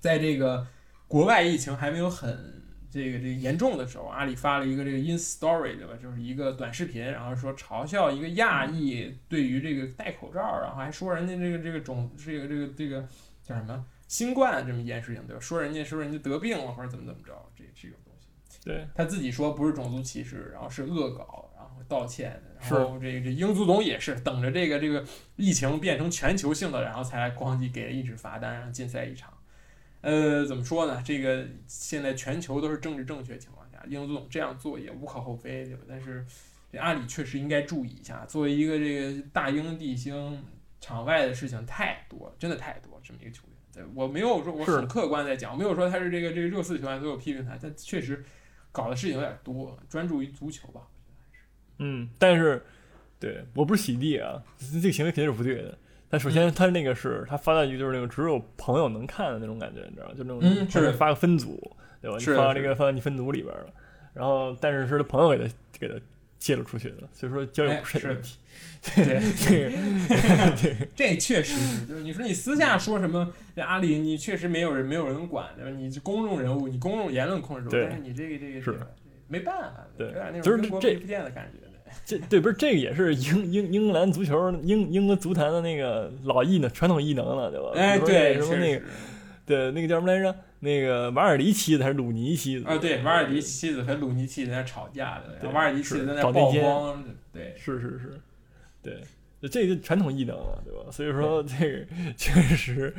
[0.00, 0.66] 在这个
[1.08, 5.94] 国外疫情还没有很这个这个严重的时候，阿里发了一个这个 ins story，对吧？
[6.00, 13.06] 就是一个短视频，然后说嘲笑一个亚裔对于这个戴口罩，然后还说人家这个这个种这个这个这个
[13.42, 15.40] 叫什么新冠这么一件事情，对吧？
[15.40, 18.26] 说人家说人家得病了或者怎么怎么着，这这种东西。
[18.64, 25.04] 对，他自己说不是种族歧视，然后是恶搞，然后道歉，然是后这个这英足总也是等着这个这个
[25.36, 29.32] 疫情变成全球性的，然后才来咣叽给了一纸罚单，然后禁赛一场。
[30.00, 31.02] 呃，怎么说呢？
[31.04, 35.82] 这个现在全球都是政治正确情况下，英足总这样做也无可厚非，对吧？
[35.88, 36.24] 但是
[36.70, 40.42] 这阿里确实应该注意一下，作为一个这个大英帝星，
[40.80, 43.56] 场外的事情太多，真的太多，这么一个球员。
[43.72, 48.24] 对我没有说我很客观在讲，我没有说他是这个这个热刺球员，所以我批评他，但确实
[48.70, 50.82] 搞的事情有点多，专注于足球吧。
[51.78, 52.64] 嗯，但是
[53.18, 55.76] 对我不是洗地啊，这个行为肯定是不对的。
[56.10, 60.14] 但首嗯先，他那个是他发的就是那个只有朋友能看的那种感觉，你知道吗？
[60.16, 61.58] 就那种嗯是发个分组，
[62.00, 62.16] 对吧？
[62.18, 63.66] 你发这个发到你分组里边了，
[64.14, 65.94] 然后但是是他朋友给他给他
[66.38, 68.38] 泄露出去的，所以说交友哎不是问题。
[68.94, 69.70] 对，这个
[70.62, 75.70] 对这确实是，就是你说你私下说什么，这阿里你确实没有人没有人管，对吧？
[75.70, 78.78] 你是公众人物，你公众言论控制但是你这个这个是
[79.26, 81.67] 没办法，对有点那就是这种英国皮肤店的感觉。
[82.04, 87.70] 这对不是这个也是英英英格兰足球英英国足坛的那个老艺能传统艺能了，对吧？
[87.74, 88.86] 哎，对，什么那个是
[89.46, 90.34] 对那个叫什么来着？
[90.60, 92.66] 那个瓦尔迪妻子还是鲁尼妻子？
[92.66, 98.20] 啊，对，瓦尔迪妻子和鲁尼妻子在那吵架的，然瓦尔迪妻子在那曝光，对，是是是，
[98.82, 99.00] 对，
[99.48, 100.90] 这个传统艺能了，对吧？
[100.90, 102.92] 所以说这个确实，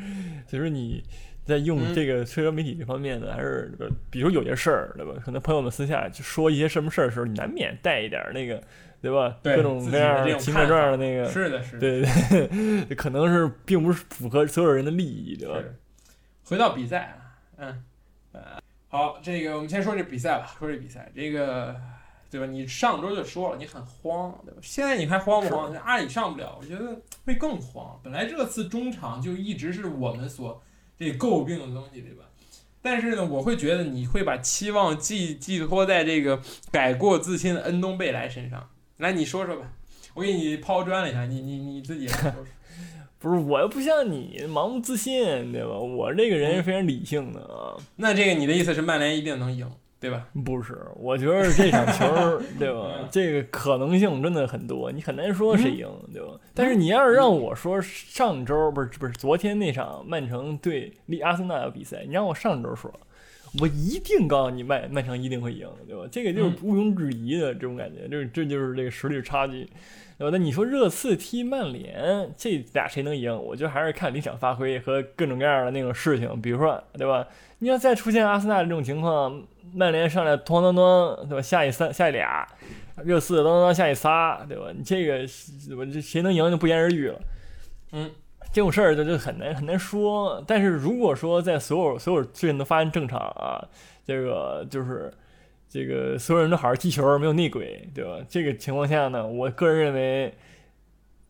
[0.48, 1.02] 所以说你
[1.44, 5.12] 在用嗯这个社交媒体这方面呢，还是呃比如有些事儿，对吧？
[5.24, 8.62] 可能朋友们私下就说一些什么事儿的时候，你难免带一点儿那个，
[9.02, 9.36] 对吧？
[9.42, 11.80] 对各种各样的奇怪种看法状的那个，是的，是的。
[11.80, 15.58] 对对对， 可能是并不是符合所有人的利益，对吧？
[16.44, 17.84] 回到比赛啊，嗯，
[18.32, 18.40] 呃，
[18.88, 21.74] 好，这个我们先说这比赛吧，说这比赛，这个
[22.30, 22.46] 对吧？
[22.46, 24.58] 你上周就说了你很慌，对吧？
[24.62, 25.72] 现在你还慌不慌？
[25.84, 27.98] 阿里上不了，我觉得会更慌。
[28.04, 30.62] 本来这次中场就一直是我们所
[31.00, 32.26] 这诟病的东西，对吧？
[32.82, 38.70] 但是呢，我会觉得你会把期望寄寄托在这个改过自新的恩东贝莱身上。
[38.98, 39.72] 来，你说说吧，
[40.14, 42.44] 我给你抛砖了一下，你你你自己来说说。
[43.18, 45.78] 不是，我又不像你盲目自信，对吧？
[45.78, 47.76] 我这个人是非常理性的啊。
[47.96, 50.26] 那这个你的意思是曼联一定能赢，对吧？
[50.44, 52.06] 不是，我觉得这场球，
[52.58, 53.08] 对吧嗯？
[53.10, 56.28] 这个可能性真的很多，你很难说谁赢，对吧？
[56.54, 62.90] 但是你要是让我说上周不是不是昨天那场曼城对利阿森纳的比赛，你让我上周说，
[63.60, 66.08] 我一定告诉你曼曼城一定会赢，对吧？
[66.10, 69.68] 这个就是毋庸置疑的这种感觉，这这就是这个实力差距。
[70.18, 70.30] 对吧？
[70.30, 73.34] 那你说热刺踢曼联，这俩谁能赢？
[73.34, 77.26] 我觉得还是看临场发挥和各种各样的那种事情，比如说，对吧？
[77.60, 79.42] 你要再出现阿森纳这种情况，
[79.74, 81.42] 曼联上来咚咚咚，对吧？
[81.42, 82.46] 下一三下一俩，
[83.04, 84.72] 热刺当当当下一仨，对吧？
[84.76, 85.18] 你这个
[85.66, 85.84] 对吧？
[85.92, 87.20] 这谁能赢就不言而喻了。
[87.92, 88.10] 嗯，
[88.52, 90.42] 这种事儿就就很难很难说。
[90.46, 93.62] 但是如果说在所有所有事情都发生正常啊，
[94.06, 95.12] 这个就是。
[95.72, 98.18] 这个所有人都好好踢球，没有内鬼，对吧？
[98.28, 100.34] 这个情况下呢，我个人认为，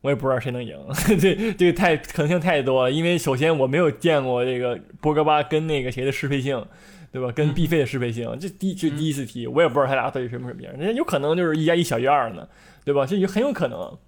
[0.01, 0.79] 我也不知道谁能赢，
[1.21, 2.91] 这这个太可能性太多了。
[2.91, 6.65] 因为首先我没有见过这个博格巴跟那个谁的适配性，
[7.13, 7.31] 对吧？
[7.33, 12.49] 跟嗯 B 费的适配性，这第这第一次踢，我也不知道他俩到底什么什么样，人家有可能就是一加一小于二呢，
[12.85, 13.07] 对吧？
[13.07, 13.99] 这也很有可能。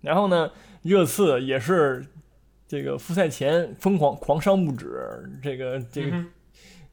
[0.00, 0.50] 然后呢，
[0.82, 2.04] 热刺也是
[2.66, 6.10] 这个复赛前疯狂狂伤不止，这个这个。
[6.12, 6.26] 嗯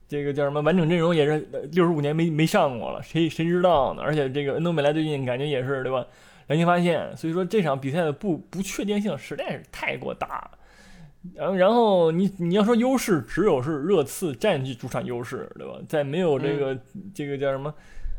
[0.07, 1.39] 这个叫什么完整阵容也是
[1.71, 4.03] 六十五年没没上过了，谁谁知道呢？
[4.03, 6.05] 而且这个恩东贝莱最近感觉也是对吧？
[6.45, 10.51] 良心发现，所以说这场比赛的不不确定性实在是太过大了。
[11.33, 15.73] 然后然后你你要说优势，只有是热刺占据主场优势，对吧？
[15.87, 16.77] 在没有这个、
[17.13, 17.73] 这个叫什么？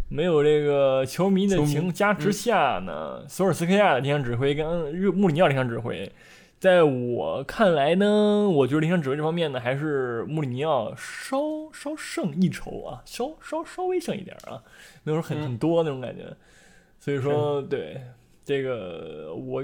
[0.09, 6.09] 没有这个球迷的情加持下呢，索尔斯克亚的临场指挥跟热穆里尼奥临场指挥，
[6.61, 11.39] 在我看来呢，我觉得临场指挥这方面呢，还是穆里尼奥稍
[11.73, 14.63] 稍胜一筹啊，稍稍稍微胜一点啊，
[15.03, 16.33] 没有说很嗯很多那种感觉。
[17.01, 18.01] 所以说，对
[18.45, 19.61] 这个我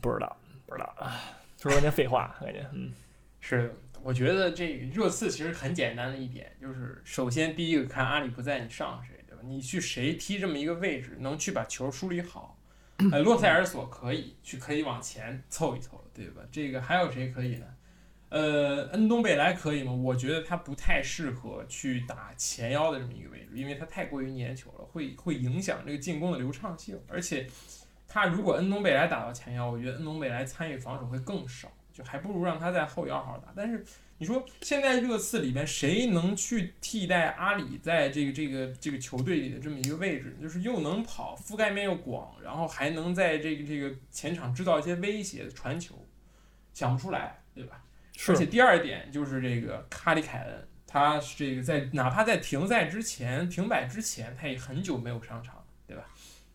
[0.00, 1.14] 不知道，不知道啊，
[1.64, 2.92] 说了点废话，感觉嗯
[3.40, 9.40] 是，我觉得这个热刺其实很简单的一点，就是首先第一个看阿里不在，你上谁，对吧？
[9.46, 12.60] 你去谁踢这么一个位置，能去把球梳理好。
[13.10, 16.42] 呃， 洛塞尔索可以去，可以往前凑一凑，对吧？
[16.52, 17.66] 这个还有谁可以呢？
[18.28, 19.90] 呃，恩东贝莱可以吗？
[19.90, 27.00] 我觉得他不太适合去打前腰的这么一个位置，因为他太过于粘球了，会会影响这个进攻的流畅性。
[27.08, 27.46] 而且，
[28.14, 33.52] 他如果恩东贝莱打到前腰，我觉得恩东贝莱参与防守会更少，就还不如让他在后腰好好打。
[33.56, 33.84] 但是
[34.18, 40.36] 你说现在热刺里边谁能去替代阿里在这个这个这个球队里的这么一个位置？
[40.40, 46.06] 就是又能跑，覆盖面又广，然后还能在这个这个前场制造一些威胁传球，
[46.72, 47.82] 想不出来，对吧？
[48.28, 55.63] 而且第二点就是这个卡里凯恩，他是这个在哪怕在停赛之前、停摆之前，他也很久没有上场？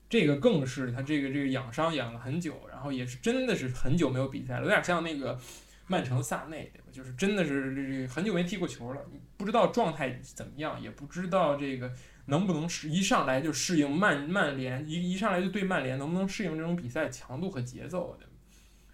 [0.09, 5.39] 这个更是他这个这个养伤养了很久，然后也是真的是很久没有比赛了，有点像那个
[5.87, 6.87] 曼城萨内，对吧？
[6.91, 9.01] 就是真的是这这很久没踢过球了，
[9.37, 11.93] 不知道状态怎么样，也不知道这个
[12.25, 18.27] 能不能适一上来就适应曼曼联，一一上来就对曼联能不能适应这种比赛强度和节奏，对？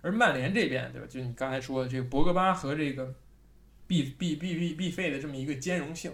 [0.01, 1.08] 而曼联这边，对吧？
[1.10, 3.15] 就你刚才说的这个博格巴和这个
[3.88, 6.12] 必必必必必费的这么一个兼容性。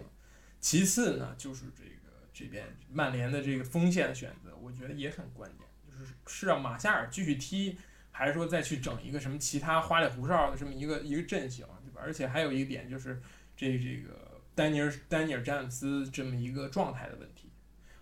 [0.61, 2.00] 其次呢，就是这个
[2.33, 7.77] 这边曼联的这个锋线的选择，我觉得也很关键，就是是让马夏尔继续踢，
[8.11, 12.01] 还是说再去整一个什么其他花里胡哨的这么一个一个阵型，对吧？
[12.03, 13.21] 而且还有一个点就是
[13.55, 17.49] 这这个丹尼尔丹尼尔詹姆斯这么一个状态的问题，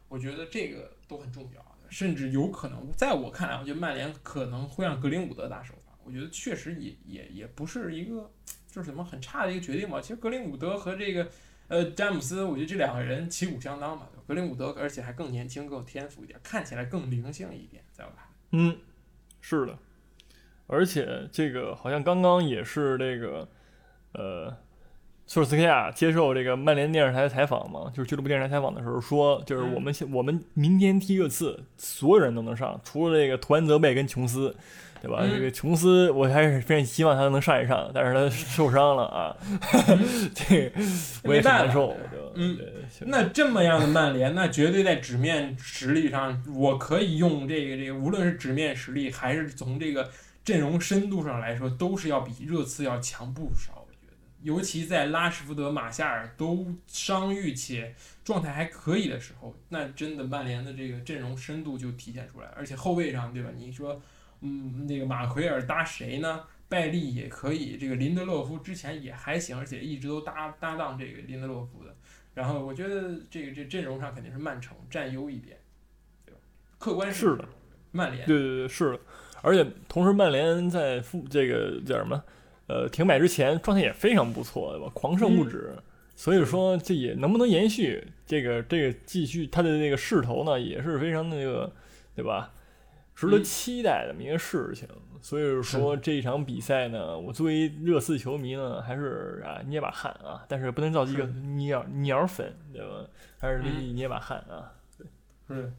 [0.08, 1.66] 我觉得这个都很重要。
[1.90, 5.98] 甚至有可能，在我看来，我觉得曼联可能会让格林伍德打首发。
[6.04, 8.32] 我觉得确实也也也不是一个
[8.70, 10.00] 就是什么很差的一个决定吧。
[10.00, 11.28] 其实格林伍德和这个
[11.68, 14.08] 呃詹姆斯，我觉得这两个人旗鼓相当嘛。
[14.30, 18.30] 格林伍德而且还更年轻、更有天赋一点，看起来更灵性一点，在我看来。
[18.52, 18.78] 嗯，
[19.42, 19.76] 是的，
[20.68, 23.50] 而且这个好像刚刚也是这个
[24.12, 24.56] 呃。
[25.26, 34.56] 索尔斯克亚接受这个曼联电视台采访嘛，就是俱乐部电视台采访的时候说，就是我们现我们明天踢热刺，所有人都能上，除了这个图安泽贝跟琼斯，
[35.02, 35.20] 对吧？
[35.22, 39.36] 嗯这个琼斯，我还是非常希望他能上一上，但是他受伤了啊，
[40.36, 40.82] 这个
[41.24, 42.32] 我也很难受，对吧？
[42.36, 42.58] 嗯
[43.02, 50.10] 那这么样的曼联，那绝对在纸面实力上，我可以用这个这个，无论是纸面实力还是从这个
[50.44, 53.86] 阵容深度上来说，都是要比热刺要强不少。
[53.88, 57.94] 我觉得，尤其在拉什福德、马夏尔都伤愈且
[58.24, 62.54] 状态还可以的时候，那真的曼联的这个阵容深度就体现出来了。
[62.58, 63.50] 而且后卫上，对吧？
[63.56, 64.02] 你说，
[64.42, 66.44] 嗯，那个马奎尔搭谁呢？
[66.68, 71.96] 拜利也可以，这个林德洛夫之前也还行，而且一直都搭搭档这个林德洛夫的。
[72.36, 75.58] 然后我觉得这个这阵容上肯定是曼城占优一点，
[76.26, 76.40] 对吧？
[76.78, 77.46] 客观是的，
[77.92, 79.00] 曼联对对对，是的，
[79.42, 82.24] 而且同时曼联在复这个叫什么，
[82.68, 84.92] 呃，停摆之前状态也非常不错，对吧？
[84.94, 85.76] 狂胜不止，
[86.16, 91.74] 所以说这也能不能延续这个这个继续他的那个势头呢，也是非常那个，
[92.16, 92.54] 对吧？
[93.20, 94.88] 值得嗯期待的这么一个事情。
[95.22, 103.06] 所以说这一场比赛呢，我作为热刺球迷呢，还是啊捏把汗啊，但是不能造一个是鸟鸟粉，对吧？
[103.38, 104.72] 还是得嗯捏把汗啊。
[105.46, 105.74] 是，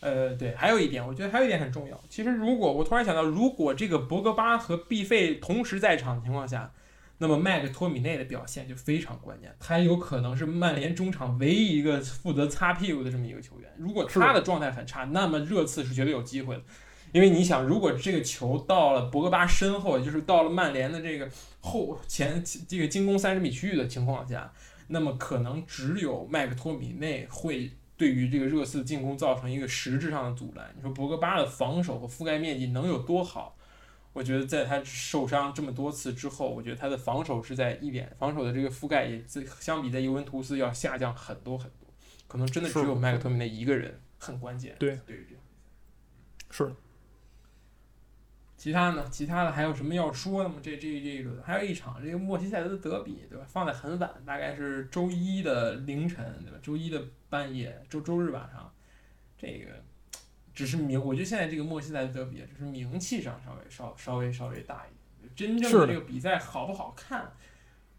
[0.00, 2.00] 呃，对，还有一点，我觉得还有一点很重要。
[2.08, 6.72] 其实，如果我突然想到，如果这个博格巴和毕费同时在场的情况下，
[7.18, 13.72] 那么麦克托米内的表现就非常关键，他有可能是曼联中场唯一一个负责擦屁股的这么一个球员。
[13.78, 16.62] 如果他的状态很差，那么热刺是绝对有机会的。
[17.12, 24.52] 因为你想，如果这个球到了博格巴身后，也就是到了曼联的这个后前这个进攻三十米区域的情况下，
[24.88, 30.66] 那么可能只有麦克托米内会对于这个热刺进攻造成一个实质上的阻拦。
[30.76, 33.55] 你说博格巴的防守和覆盖面积能有多好？
[34.16, 41.86] 我觉得在他受伤这么多次之后，我觉得他的防守是在一点防守的这个覆盖也自相比在尤文图斯要下降很多很多，
[42.26, 44.74] 可能真的只有麦克托米奈一个人很关键。
[44.78, 45.44] 对，对于这样。
[46.50, 46.74] 是。
[48.56, 49.06] 其他呢？
[49.12, 50.54] 其他的还有什么要说的吗？
[50.62, 53.44] 这这这一轮还有一场这个莫西塞德的德比，对吧？
[53.46, 56.58] 放在很晚，大概是周一的凌晨，对吧？
[56.62, 58.72] 周一的半夜，周周日晚上，
[59.36, 59.84] 这个
[60.56, 67.30] 只是名，我觉得现在这个莫西塞德德比，只是名气上稍微稍稍微稍微大一点，真正的的这个比赛好不好看，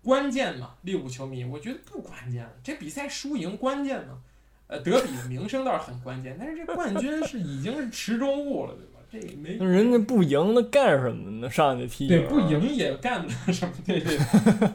[0.02, 4.20] 关键嘛，利物浦球迷，我觉得不关键了，这比赛输赢关键吗？
[4.66, 9.00] 呃，德比的名声倒是很关键，但是这冠军是已经是池中物了，对吧？
[9.10, 11.50] 这个没那人家不赢，那干什么呢？
[11.50, 14.18] 上去踢对，不赢也干不了什么，对对，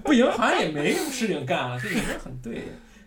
[0.04, 2.62] 不赢好像也没什么事情干了，这也是很对。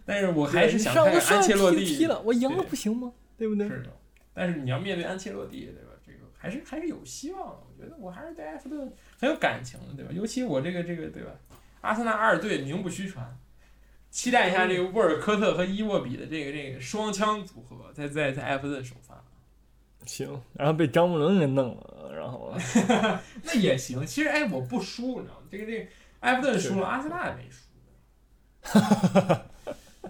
[0.06, 1.84] 但是我还是想看看安切洛蒂。
[1.84, 3.12] 踢了，我赢了不行吗？
[3.38, 3.68] 对不对？
[3.68, 3.92] 是的，
[4.36, 5.92] 但是你要面对安切洛蒂，对吧？
[6.06, 7.58] 这个还是还是有希望的。
[7.68, 10.12] 我觉得我还是对埃弗顿很有感情的，对吧？
[10.14, 11.32] 尤其我这个这个对吧？
[11.82, 13.26] 阿森纳二队名不虚传，
[14.12, 19.24] 期待一下这个沃尔科特和伊沃比的这个这个双枪组合，在在在埃弗顿首发。
[20.06, 22.54] 行，然后被张伯伦给弄了，然后
[23.42, 25.48] 那也行，其实哎，我不输，你知道吗？
[25.50, 25.86] 这个这个
[26.20, 27.64] 埃弗顿输了，阿森纳也没输。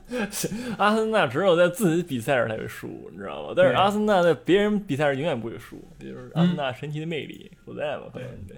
[0.77, 3.53] 阿森纳只有在自己比赛时才会输，你知道吗？
[3.55, 8.03] 但是阿森纳在别人比赛时永远不会输，这就是阿森纳神奇的魅力所在嘛。
[8.13, 8.57] 对对，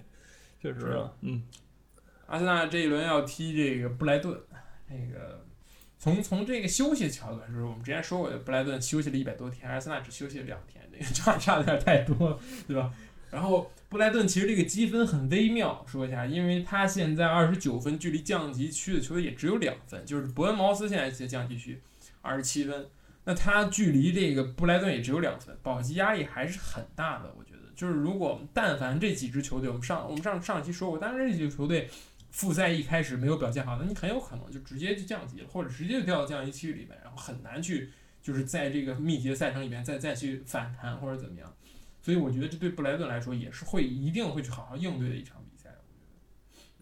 [0.62, 1.42] 确实啊，嗯，
[2.26, 4.38] 阿森纳这一轮要踢这个布莱顿，
[4.90, 5.44] 这个
[5.98, 12.94] 从从这个休息的角度来说，我们之前说过的，布莱顿休息了一百多天，阿森纳只休息了两天，这个 差差的有点太多了，对吧？
[13.32, 21.82] 然后布莱顿其实这个积分很微妙，说一下，因为他现在二十九分，距离降级区的球队也只有两分，就是伯恩茅斯现在在降级区
[22.22, 22.88] 二十七分，
[23.24, 27.58] 那他距离这个布莱顿也只有两分，保级压力还是很大的，我觉得。
[27.76, 31.88] 就是如果但凡这几支球队，我们上我们上上期说过，当然这几支球队
[32.32, 37.90] 复赛一开始没有表现好，那你很有可能就直接就降级了，或者直接就掉到降级区里面，然后很难去
[38.22, 41.54] 就是在这个密集的赛程里面再再去反弹或者怎么样。
[42.08, 45.70] 所以我觉得这对布莱顿来说也是会一定会去好好应对的一场比赛。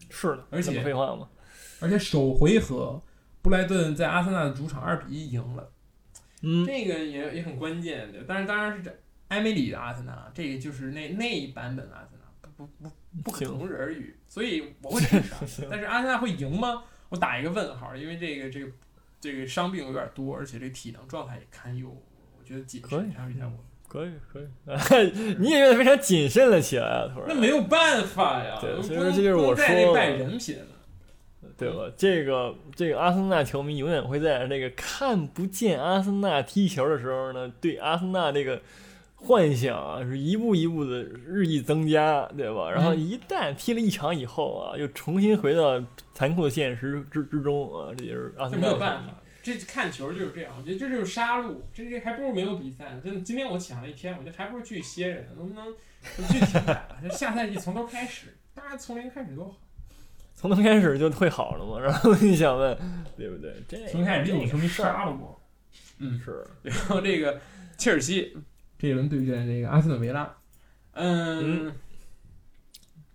[0.08, 1.28] 是的，而且废话嘛，
[1.80, 3.02] 而且首回合
[3.42, 5.72] 布莱顿在阿森纳的主场二比一赢了，
[6.42, 8.22] 嗯，这个也也很关键的。
[8.24, 12.88] 但是当然是这埃梅里的阿森纳，这个就是那那一版本的阿森纳，不不
[13.24, 14.16] 不可同日而语。
[14.28, 16.84] 所以我会支持但是阿森纳会赢吗？
[17.08, 18.70] 我打一个问号，因为这个这个
[19.20, 22.00] 这个伤病有点多，而且这体能状态也堪忧。
[22.38, 23.64] 我觉得谨可以慎参与一下我。
[23.96, 27.28] 可以可以， 你也变得非常谨慎了起来啊，突然。
[27.28, 30.64] 那没有办法呀，对所以说这就是我说的人品了。
[31.58, 31.90] 对吧？
[31.96, 38.60] 这个这个阿森纳球迷永远会在那个看不见阿森纳踢球的时候呢，对阿森纳这个
[39.14, 42.70] 幻想啊是一步一步的日益增加，对吧？
[42.70, 45.82] 然后嗯一旦踢了一场以后啊，又重新回到
[46.12, 48.66] 残酷的现实之之中啊，这就是阿这森纳。
[48.66, 49.14] 没有办法，
[49.54, 53.00] 这看球就是这样，我觉得这就是杀戮，这这还不如没有比赛呢。
[53.04, 55.72] 真的，今天我想了一天，我觉得还不如去歇着呢，能不能
[56.16, 56.98] 不去停摆了？
[57.00, 59.56] 这下赛季从头开始，大家从零开始多好。
[60.34, 61.78] 从头开始就会好了嘛。
[61.78, 62.76] 然后你想问，
[63.16, 63.54] 对不对？
[63.68, 65.40] 这从开始就有球迷事儿杀了我。
[65.98, 67.40] 嗯，是然后这个
[67.78, 68.36] 切尔西
[68.76, 70.36] 这一轮对阵这个阿斯顿维拉，
[70.92, 71.72] 嗯，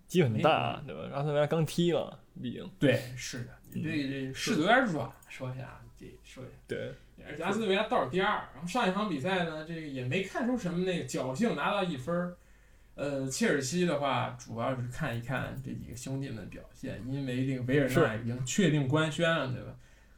[0.08, 1.02] 机会很大，对吧？
[1.12, 5.80] 阿斯顿维拉刚踢了，毕竟对，是的，你这这势头有点软，说一下，
[6.32, 6.52] 这说一下。
[6.66, 6.94] 对，
[7.26, 12.36] 而且阿斯顿维拉倒数第二，然后上一场比赛呢，这个也没看出什么那个侥幸拿到一分儿。
[12.94, 19.74] 呃，切尔西的话，主要是看一看这几个兄弟们表现，因为这个维尔纳已经确定官宣了，对吧？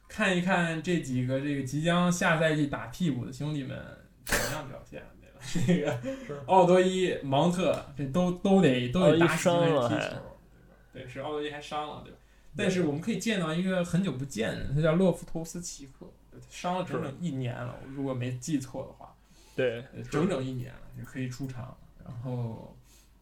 [0.09, 3.77] 看一看这几个这个即将下赛季打替补的兄弟们
[4.25, 5.99] 怎么样表现，对吧？
[6.03, 9.55] 这个奥多伊、芒特这都都得都得打起来
[9.87, 10.37] 踢球，
[10.91, 12.17] 对，是奥多伊还伤了，对吧？
[12.57, 16.07] 但是我们可以见到一个很久不见的人，他叫洛夫托斯奇克，
[16.49, 19.13] 伤了整整一年了，如果没记错的话，
[19.55, 21.77] 对，整整一年了，就可以出场。
[22.03, 22.77] 然后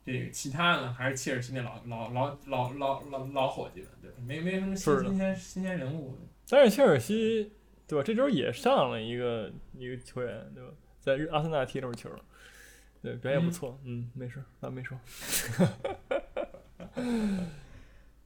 [0.05, 4.17] 这个其他呢，还是切尔西那老老老老老老老伙计们，对吧？
[4.25, 6.17] 没没什么新新鲜新鲜人物。
[6.49, 7.51] 但是切尔西，
[7.87, 8.03] 对吧？
[8.03, 10.69] 这周也上了一个一个球员，对吧？
[10.99, 12.09] 在阿森纳踢那会球，
[13.01, 13.79] 对，表现不错。
[13.83, 14.97] 嗯，没事，咱没说。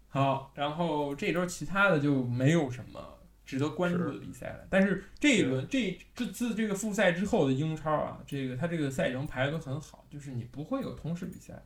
[0.09, 4.67] 好，然后这周其他的就没有什么值得关注的比赛了。
[4.69, 11.61] 但是这一轮这这次这个复赛之后的英超啊，这个它这个赛程排的都很好，就是你不会有同时比赛，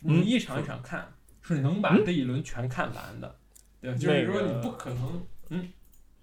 [0.00, 1.12] 你一场一场看，
[1.42, 3.36] 是能把这一轮全看完的。
[3.80, 5.68] 对，就是说你不可能，嗯，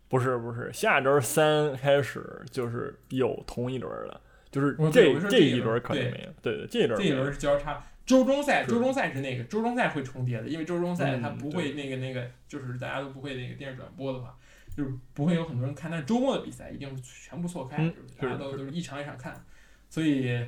[0.09, 4.19] 不是不是，下周三开始就是有同一轮的，
[4.51, 7.81] 就是这这一轮可能没有，对对，这一轮这一轮是交叉。
[8.05, 14.37] 周中赛，周中赛是那个周中赛会重叠的，因为周中赛它不会那个那个，就是大家都不会那个电视转播的话，
[14.75, 15.89] 就是不会有很多人看。
[15.89, 19.43] 但是周末的比赛一定是全部错开，就是大家都都是一场一场看。
[19.89, 20.39] 所以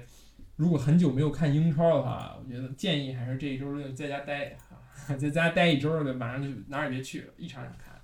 [0.56, 8.00] 如果很久没有看英超的话，我觉得建议还是这一周就在家待啊， 在家待一周的，马上就哪儿也别去了，一场一场看，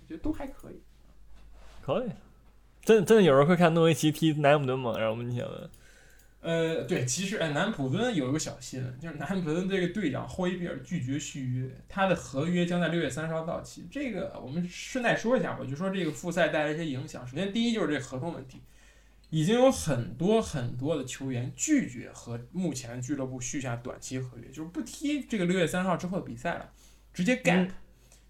[0.00, 0.80] 我觉得都还可以。
[1.80, 2.10] 可以，
[2.82, 4.96] 真真的有人会看诺维奇踢南安普顿吗？
[4.96, 5.70] 让我们想问。
[6.42, 13.86] 呃，对，其实哎，南普敦有一个小新闻，就是南普敦这个队长霍伊比尔拒绝续约，他的合约将在六月三十号到期。
[13.88, 17.24] 这个我们顺带说一下吧，就说这个复赛带来一些影响。
[17.24, 18.60] 首先，第一就是这合同问题，
[19.30, 26.72] 已经有很多很多的球员拒绝和目前俱乐部续下短期合约，就是不踢这个六月三十号之后的比赛了，
[27.14, 27.68] 直接 gap。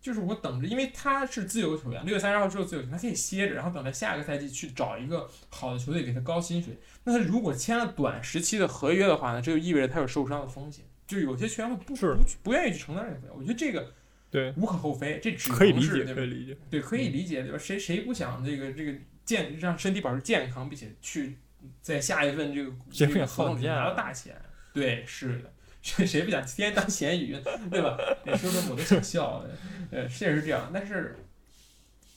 [0.02, 6.76] 就是我等着，因为他是自由球员，六月三十号之后自由球员，他可以歇着，然后等他下个赛季去找一个好的球队给他高薪水。
[7.04, 10.84] 那他如果签了短时期的合约的话呢，这就意味着他有受伤的风险。
[11.06, 13.30] 就有些球员会不不不愿意去承担这个风险。
[13.38, 13.92] 我觉得这个
[14.28, 17.58] 对无可厚非，这只可以理解，可以理解，对，可以理解，对吧？
[17.58, 18.92] 谁谁不想这个这个
[19.24, 21.36] 健让身体保持健康，并且去
[21.80, 24.34] 在下一份这个这个合同里拿到大钱？
[24.72, 25.52] 对，是的。
[25.82, 27.36] 谁谁不想天天当咸鱼，
[27.68, 27.98] 对吧？
[28.24, 29.50] 你说的我都想笑了。
[29.90, 31.16] 呃，确实是这样，但是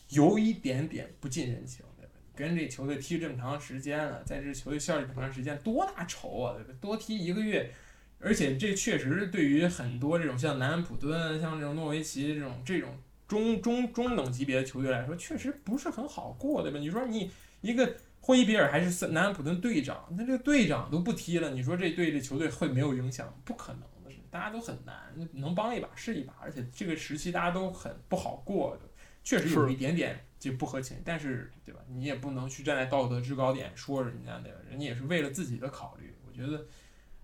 [0.09, 2.11] 有一点点不近人情，对吧？
[2.35, 6.73] 跟这球队踢这么长时间了，在这球队效力这么长时间，多大仇啊，对吧？
[6.79, 7.71] 多踢一个月，
[8.19, 12.97] 而且这确实对于很多这种像南安普敦、像这种诺维奇这种这种
[13.27, 16.77] 中中中等级别的球队来说，确实不是很好过，对吧？
[16.77, 17.95] 你说你一个。
[18.25, 23.31] 霍伊比尔还是南安普顿队长，那这个队长都不踢了，你说这对这球队会没有影响？
[23.45, 28.89] 不可能的事，大家都很难，能帮一把是一把，而且这个时期大家都很不好过的，
[29.23, 31.79] 确实有一点点就不合情，但是对吧？
[31.87, 34.57] 你也不能去站在道德制高点说人家对吧？
[34.67, 36.11] 人家也是为了自己的考虑。
[36.27, 36.65] 我觉得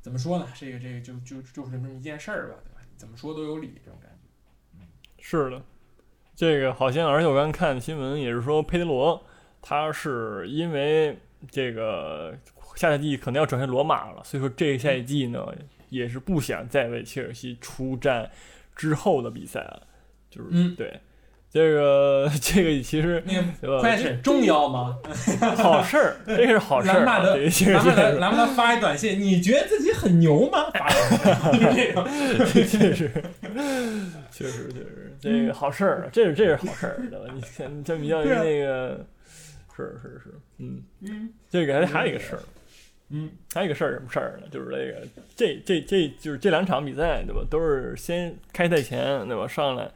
[0.02, 0.48] 怎么说呢？
[0.54, 2.88] 这个这个就就就是这么一件事儿吧，对吧？
[2.96, 4.80] 怎么说都有理，这种感觉。
[4.80, 4.86] 嗯，
[5.18, 5.64] 是的，
[6.36, 9.26] 这个好像，而且我刚看新闻也是说佩德罗。
[9.62, 11.18] 他是因为
[11.50, 12.34] 这个
[12.76, 15.46] 下赛季可能要转向罗马了，所以说这个赛季呢
[15.90, 18.30] 也是不想再为切尔西出战
[18.76, 19.82] 之后的比赛了，
[20.30, 21.00] 就是嗯对
[21.52, 23.22] 这个 这个其实
[23.60, 23.82] 对吧？
[23.82, 24.98] 关键是重要吗？
[25.58, 27.04] 好事儿，这是好事儿。
[27.04, 30.72] 兰帕德，兰帕德，兰帕德发一短信，你觉得自己很牛吗？
[31.52, 32.06] 就是这个，
[32.46, 33.24] 确实，确实，
[34.32, 34.70] 确实，
[35.20, 37.34] 这个好事儿，这是这是好事儿，对吧？
[37.36, 39.06] 你看，这比较那个。
[39.82, 42.42] 是是是，嗯嗯，这个还还有一个事儿，
[43.10, 44.48] 嗯，还有一个事儿什么事儿呢？
[44.52, 47.46] 就是这个这这这就是这两场比赛对吧？
[47.50, 49.48] 都是先开赛前对吧？
[49.48, 49.92] 上来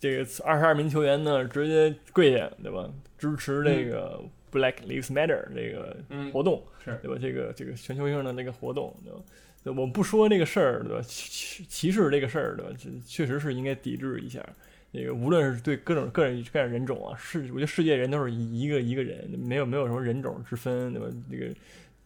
[0.00, 2.90] 这个二十二名球员呢直接跪下对吧？
[3.18, 4.20] 支持这个
[4.52, 5.96] Black Lives Matter 这个
[6.32, 7.18] 活动是对吧？
[7.20, 9.20] 这个这个全球性的那个活动对吧？
[9.64, 11.02] 我们不说这个事儿对吧？
[11.02, 12.72] 歧歧视这个事儿对吧？
[12.78, 14.44] 这确实是应该抵制一下。
[14.90, 21.08] 那个无论是对各种各人各样人种啊，世我觉得世界人都是一个一个人，没有没有什么人种之分，对吧？
[21.30, 21.54] 这个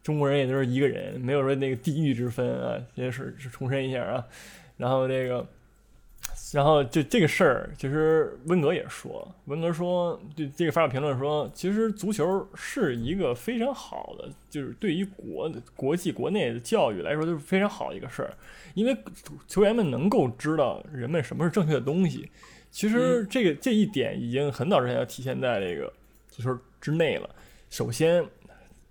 [0.03, 4.27] 中国人也都是一个人，没有说那个地域之分啊，也是是重申一下啊。
[4.77, 5.47] 然后这个，
[6.53, 18.35] 然后就这个事儿，其实温格也说，温格说，对这个发表评论说，其实足球是一个非常好的，就是对于国国际国内的教育来说，都是非常好的一个事儿，
[18.75, 18.97] 因为
[19.47, 22.29] 球员们能够知道人们什么是正确的东西。
[22.73, 25.93] 其实这个这一点已经很早之前要体现在这个
[26.29, 27.29] 足球之内了。
[27.69, 28.25] 首先，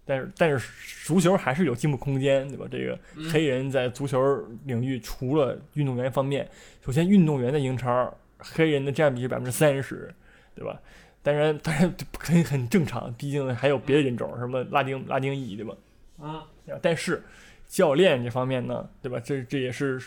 [0.06, 0.72] 但是但是
[1.04, 2.68] 足球还是有进步空间，对吧？
[2.72, 2.98] 这个
[3.32, 6.48] 黑人在足球领域，除了运动员方面，
[6.86, 10.14] 首先运动员的英超黑人的占比是百分之三十，
[10.56, 10.80] 对吧？
[11.24, 15.76] 当然当然很很正常，毕竟还有别的人种，什么拉丁拉丁裔，对吧？
[16.20, 16.46] 啊，
[16.84, 17.24] 但是
[17.68, 19.20] 教练这方面呢，对吧？
[19.20, 20.00] 这这也是。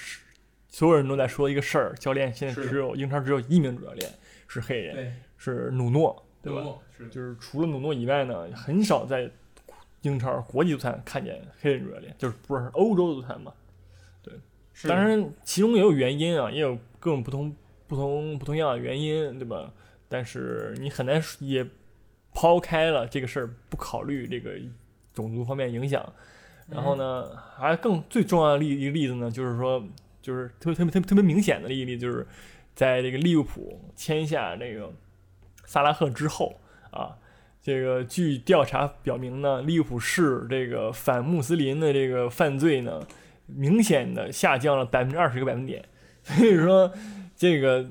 [0.74, 4.10] 所有人都在说一个事儿，教练现在只有英超只有一名主教练
[4.48, 6.64] 是黑人，是努诺，对吧？
[6.98, 9.30] 是，就是除了努诺以外呢，很少在
[10.00, 13.52] 英超国际足坛看见黑人主教练，就是不是欧洲足坛嘛？
[14.20, 14.34] 对，
[14.88, 17.54] 当然其中也有原因啊，也有各种不同、
[17.86, 19.72] 不同、不同样的原因，对吧？
[20.08, 21.64] 但是你很难也
[22.32, 24.50] 抛开了这个事儿，不考虑这个
[25.12, 26.04] 种族方面影响。
[26.68, 29.80] 然后呢，还更最重要的例一个例子呢，就是说。
[30.24, 32.26] 就是特别特别特别特别明显的例例，就是
[32.74, 34.90] 在这个利物浦签下这个
[35.66, 36.58] 萨拉赫之后
[36.90, 37.14] 啊，
[37.62, 43.06] 这个据调查表明呢，利物浦市这个反穆斯林的这个犯罪呢，
[43.44, 45.84] 明显的下降了百分之二十个百分点。
[46.24, 46.90] 所以说，
[47.36, 47.86] 这个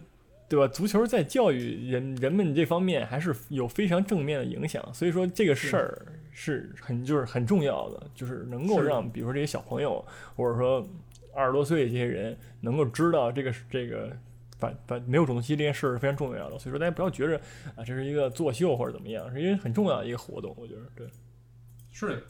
[0.49, 0.67] 对吧？
[0.67, 4.84] 足球在教育人人们这方面还是有非常正面的影响。
[4.91, 10.03] 所以说，这个事儿是很就是很重要的，就是能够让比如说这些小朋友，
[10.36, 10.84] 或者说。
[11.34, 14.15] 二十多岁这些人能够知道这个这个
[14.59, 17.38] 反反没有种族歧视这件事是非常重要的，所以说大家不要觉着
[17.75, 21.07] 啊这是一个作秀或者怎么样，是因为很重要的一个活动，我觉得对。
[21.91, 22.23] 是的，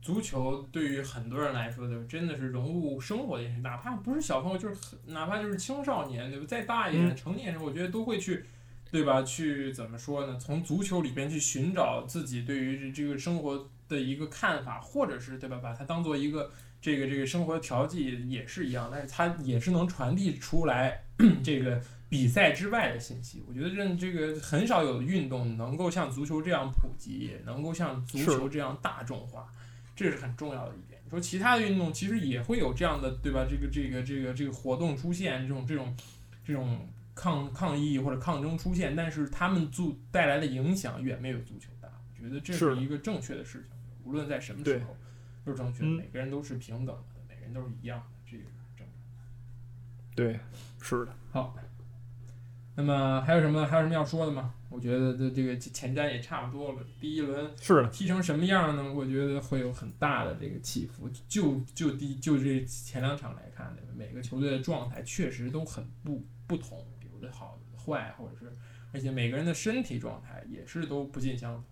[0.00, 6.46] 足球对于很多人来说，就真的是融入生活的事，哪怕不是小朋友，就是哪怕就是青少年，对吧？
[6.46, 8.44] 再大一点成年人，我觉得都会去，
[8.90, 9.22] 对吧？
[9.22, 10.36] 去怎么说呢？
[10.38, 15.58] 从足球里边去寻找自己对于这个生活的一个看法，或者是对吧？
[15.62, 16.50] 把它当做一个。
[16.84, 21.02] 这个这个生活调剂也是一样，但是它也是能传递出来
[21.42, 21.80] 这个
[22.10, 23.42] 比赛之外的信息。
[23.48, 29.50] 我觉得这这个很少有运动能够像足球这样普及，能够像足球这样大众化，
[29.96, 31.00] 这是很重要的一点。
[31.02, 33.46] 你说其他的运动其实也会有这样的，对吧？
[33.48, 35.96] 这个这个这个这个活动出现，这种这种
[36.44, 41.88] 这种抗抗议或者抗争出现，但是他们足带来的影响远没有足球大。
[42.10, 43.70] 我觉得这是一个正确的事情，
[44.04, 44.96] 无论在什么时候。
[45.46, 48.44] 都是正确的，每个人都是平等的，每个人都是一样的，这个
[48.78, 48.86] 正
[50.16, 50.40] 对，
[50.80, 51.14] 是的。
[51.32, 51.54] 好，
[52.74, 54.54] 那么还有什么还有什么要说的吗？
[54.70, 56.78] 我觉得这这个前瞻也差不多了。
[56.98, 58.90] 第一轮是的，踢成什么样呢？
[58.90, 61.10] 我觉得会有很大的这个起伏。
[61.28, 68.50] 就就第就这前两场来看，每个球队的状态确实都很不不同，比如的好坏，或者是
[68.94, 71.64] 而且每个人的身体状态也是都不尽相同，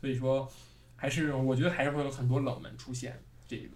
[0.00, 0.50] 所以说。
[0.96, 3.70] 还是我觉得还是会有很多冷门出现，这个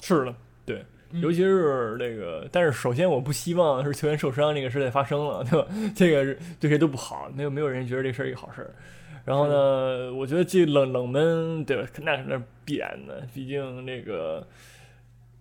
[0.00, 5.68] 是的，对，尤其是那个，但是首先我不希望是球员受伤这个事情发生了，对吧？
[5.94, 8.74] 这个对谁都不好，没有没有人觉得这事儿一个好事儿。
[9.24, 11.88] 然后呢，我觉得这冷冷门，对吧？
[12.02, 14.46] 那那必然的，毕竟那个。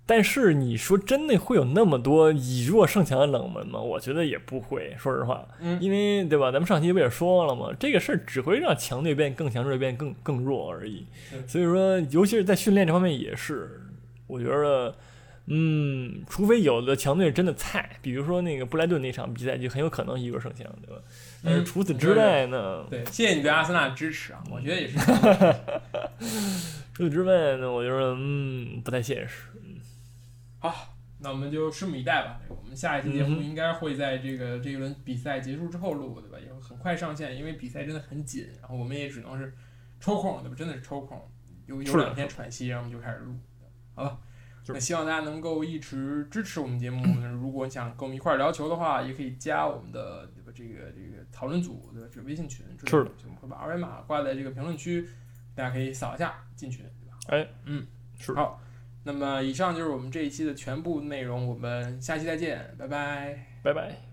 [0.09, 3.77] 但是你说真的会有那么多以弱胜强的冷门吗？
[3.77, 6.49] 我觉得也不会，说实话，嗯，因为对吧？
[6.49, 7.75] 咱们上期不也说了吗？
[7.77, 11.05] 这个事儿只会让强队变更强，弱队变更更弱而已。
[11.45, 13.81] 所以说，尤其是在训练这方面也是，
[14.27, 14.95] 我觉得，
[15.47, 21.01] 嗯，除非有的强队真的菜，比如说那个布莱顿那场比赛就很有可能以弱胜强，对吧？
[21.43, 22.85] 但是除此之外呢？
[22.89, 24.97] 对，谢谢你对阿森纳的支持啊，我觉得也是。
[26.95, 29.43] 除此之外呢，我觉得嗯不太现实。
[30.69, 32.39] 好，那我们就拭目以待吧。
[32.49, 36.37] 我们下一期节目应该会在这个这一轮比赛结束之后录，对吧？
[36.39, 39.53] 也会很快上线，因为比赛真的很紧，然后我们也只能是
[39.99, 40.55] 抽空，对吧？
[40.55, 41.19] 真的是抽空，
[41.65, 43.33] 有有两天喘息，然后我们就开始录。
[43.95, 44.19] 好吧，
[44.67, 47.03] 那希望大家能够一直支持我们节目。
[47.31, 50.51] 如果想跟我们一块儿聊球的话，也可以加我们的对吧？
[50.53, 52.09] 这个这个讨论组，对吧？
[52.11, 55.07] 这个微信群，是的，我们会把二维码挂在这个评论区，
[55.55, 57.17] 大家可以扫一下进群，对吧？
[57.29, 57.87] 哎，嗯，
[58.19, 58.61] 是好。
[59.07, 64.06] 那么，以上就是我们这一期的全部内容，我们下期再见，拜拜，拜拜。